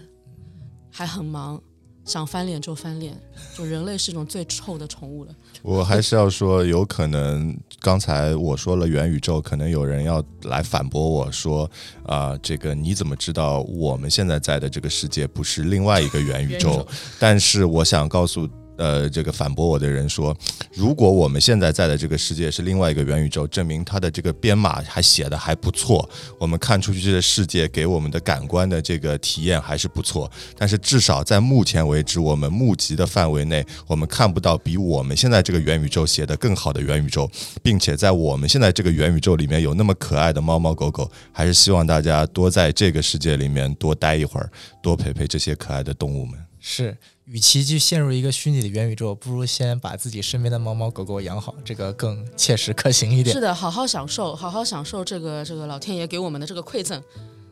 [0.90, 1.62] 还很忙，
[2.04, 3.20] 想翻脸就翻脸。
[3.56, 5.34] 就人类是一种最臭的宠物了。
[5.64, 11.68] 我还是要说，有可能刚才我说了元宇宙，可能有人要来反驳我说，
[12.02, 16.86] 啊、这个你怎么知道我们现在在的这个世界不是另外一个元宇宙元宇宙？
[17.18, 18.46] 但是我想告诉。
[18.76, 20.36] 呃，这个反驳我的人说，
[20.74, 26.08] 如果我们现在在的这个世界是另外一个元宇宙，证明它的这个编码还写的还不错，
[26.38, 30.30] 我们看出去这个世界给我们的感官的这个体验还是不错。
[30.58, 37.30] 但是至少在目前为止，我们目及的范围内，我们看不到比我们现在这个元宇宙写的更好的元宇宙，
[37.62, 44.50] 并且在我们现在这个元宇宙里面有那么可爱的猫猫狗狗，还是希望大家多在这个世界里面多待一会儿，
[44.82, 46.38] 多陪陪这些可爱的动物们。
[46.60, 46.96] 是，
[47.26, 53.40] 与其去陷入一个虚拟的元宇宙，不如先把自己身边的猫猫狗狗养好，这个更切实可行一点是。
[53.40, 57.02] 的，好好享受，好好享受这个这个老天爷给我们的这个馈赠，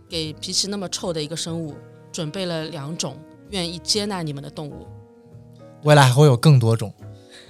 [0.08, 1.74] 给脾气那么臭的一个生物
[2.12, 3.18] 准备了两种
[3.50, 4.86] 愿意接纳你们的动物，
[5.84, 6.92] 未来还会有更多种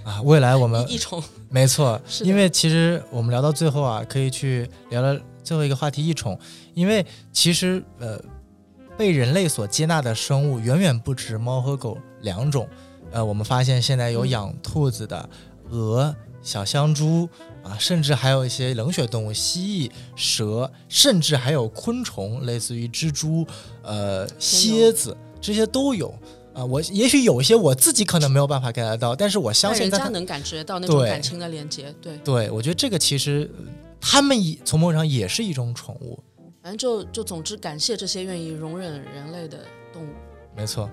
[0.04, 0.22] 啊！
[0.22, 1.22] 未来我们一宠。
[1.50, 6.38] 没错， 因为其实我们聊到最后啊，可以去聊聊最后一个话题——一宠。
[6.72, 8.18] 因为其实呃，
[8.96, 12.68] 被人类所接纳的生物远远不止猫和狗两种。
[13.10, 15.28] 呃，我们发现现在有嗯养兔子的、
[15.70, 17.28] 鹅、小香猪
[17.62, 23.46] 啊，甚至还有一些冷血动物，蜥蜴、蛇，甚至还有昆虫，类似于蜘蛛、
[23.82, 26.14] 呃蝎子，这些都有。
[26.54, 33.64] 啊、我也许有一些我自己可能没有办法 get 得到，但是我相信人家能感觉到那种感情的连接，对，对我觉得这个其实呃
[33.98, 36.22] 他们也从某种上也是一种宠物，
[36.62, 39.58] 反正就就总之感谢这些愿意容忍人类的
[39.92, 40.12] 动物。
[40.56, 40.88] 没错。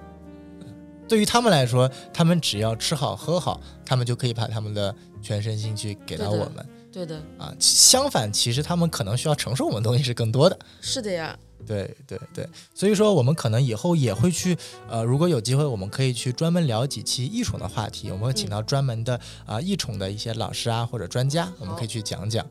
[1.07, 4.93] 对于他们来说，他们只要吃好喝好，他们就可以把他们的
[5.23, 7.51] 全身心去给到我们对的，啊。
[7.59, 10.59] 相反，其实他们可能需要承受我们东西是更多的。
[10.81, 14.55] 是的呀，对对对，所以说我们可能以后也会去，
[14.87, 22.45] 呃，如果有机会，我们可以去专门聊几期异宠的话题，我们会请到专门的啊、异宠的一些老师啊或者专家，我们可以去讲讲。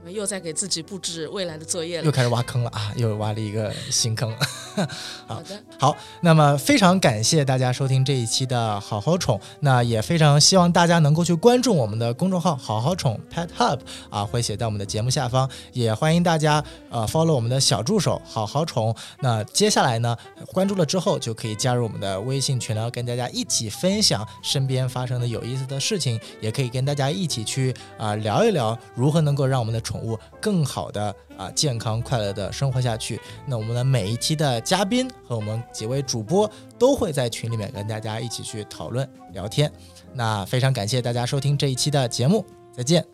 [0.00, 2.04] 我们又在给自己布置未来的作业了。
[2.06, 4.34] 又开始挖坑了啊，又挖了一个新坑。
[5.26, 13.78] 好的，好，那么非常感谢大家收听这一期的好好宠，那也非常希望大家能够去关注我们的公众号“好好宠 Pet Hub”
[14.08, 18.96] 啊，会写在我们的节目下方，也欢迎大家呃 follow 我们的小助手好好宠。
[19.20, 33.19] 那接下来呢，关注了之后就可以加入我们的微信群聊，跟大家一起分享身边发生的有意思的事情，也可以跟大家一起去啊、聊一聊如何能够让我们的宠物更好的啊、健康快乐的生活下去。
[33.45, 39.71] 那我们的每一期的嘉宾和我们几位主播都会在群里面跟大家一起去讨论聊天。
[40.13, 43.05] 那非常感谢大家收听这一期的节目，再见。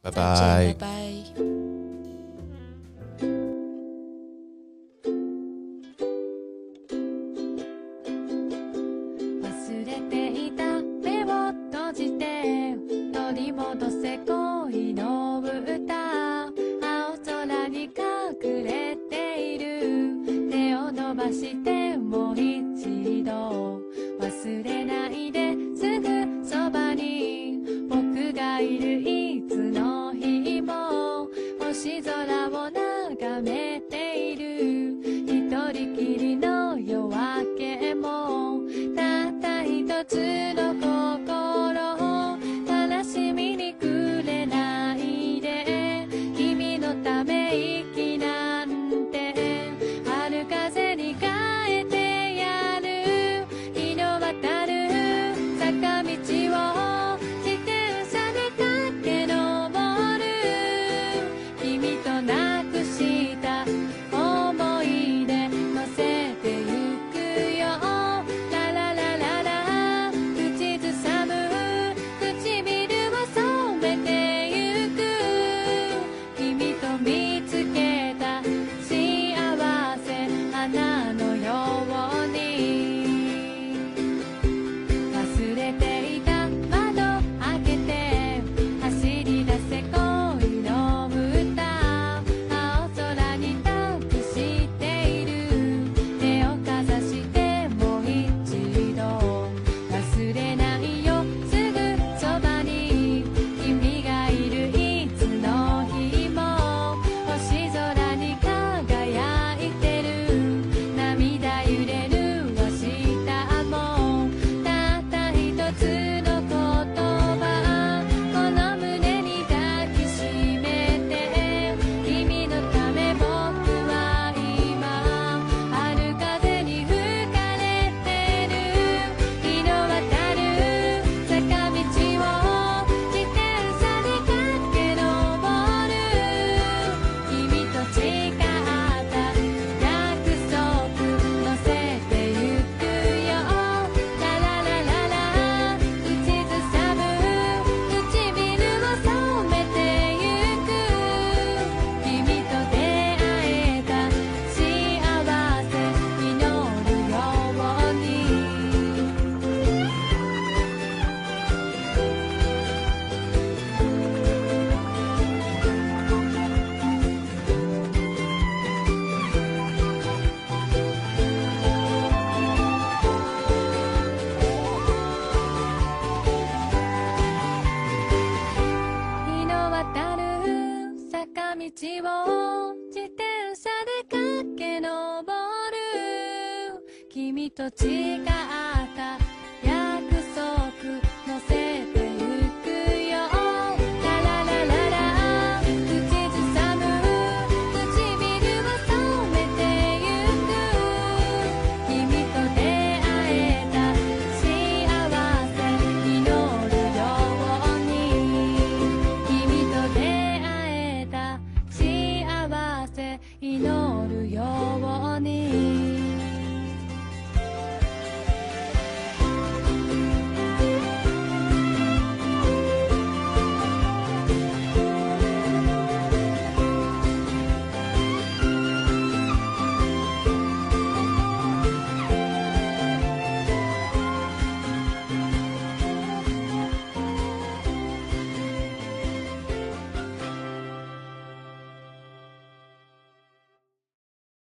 [0.00, 0.74] 拜再见拜拜。
[0.78, 0.88] 拜。
[9.42, 9.44] 忘
[9.84, 12.41] れていた目を閉じて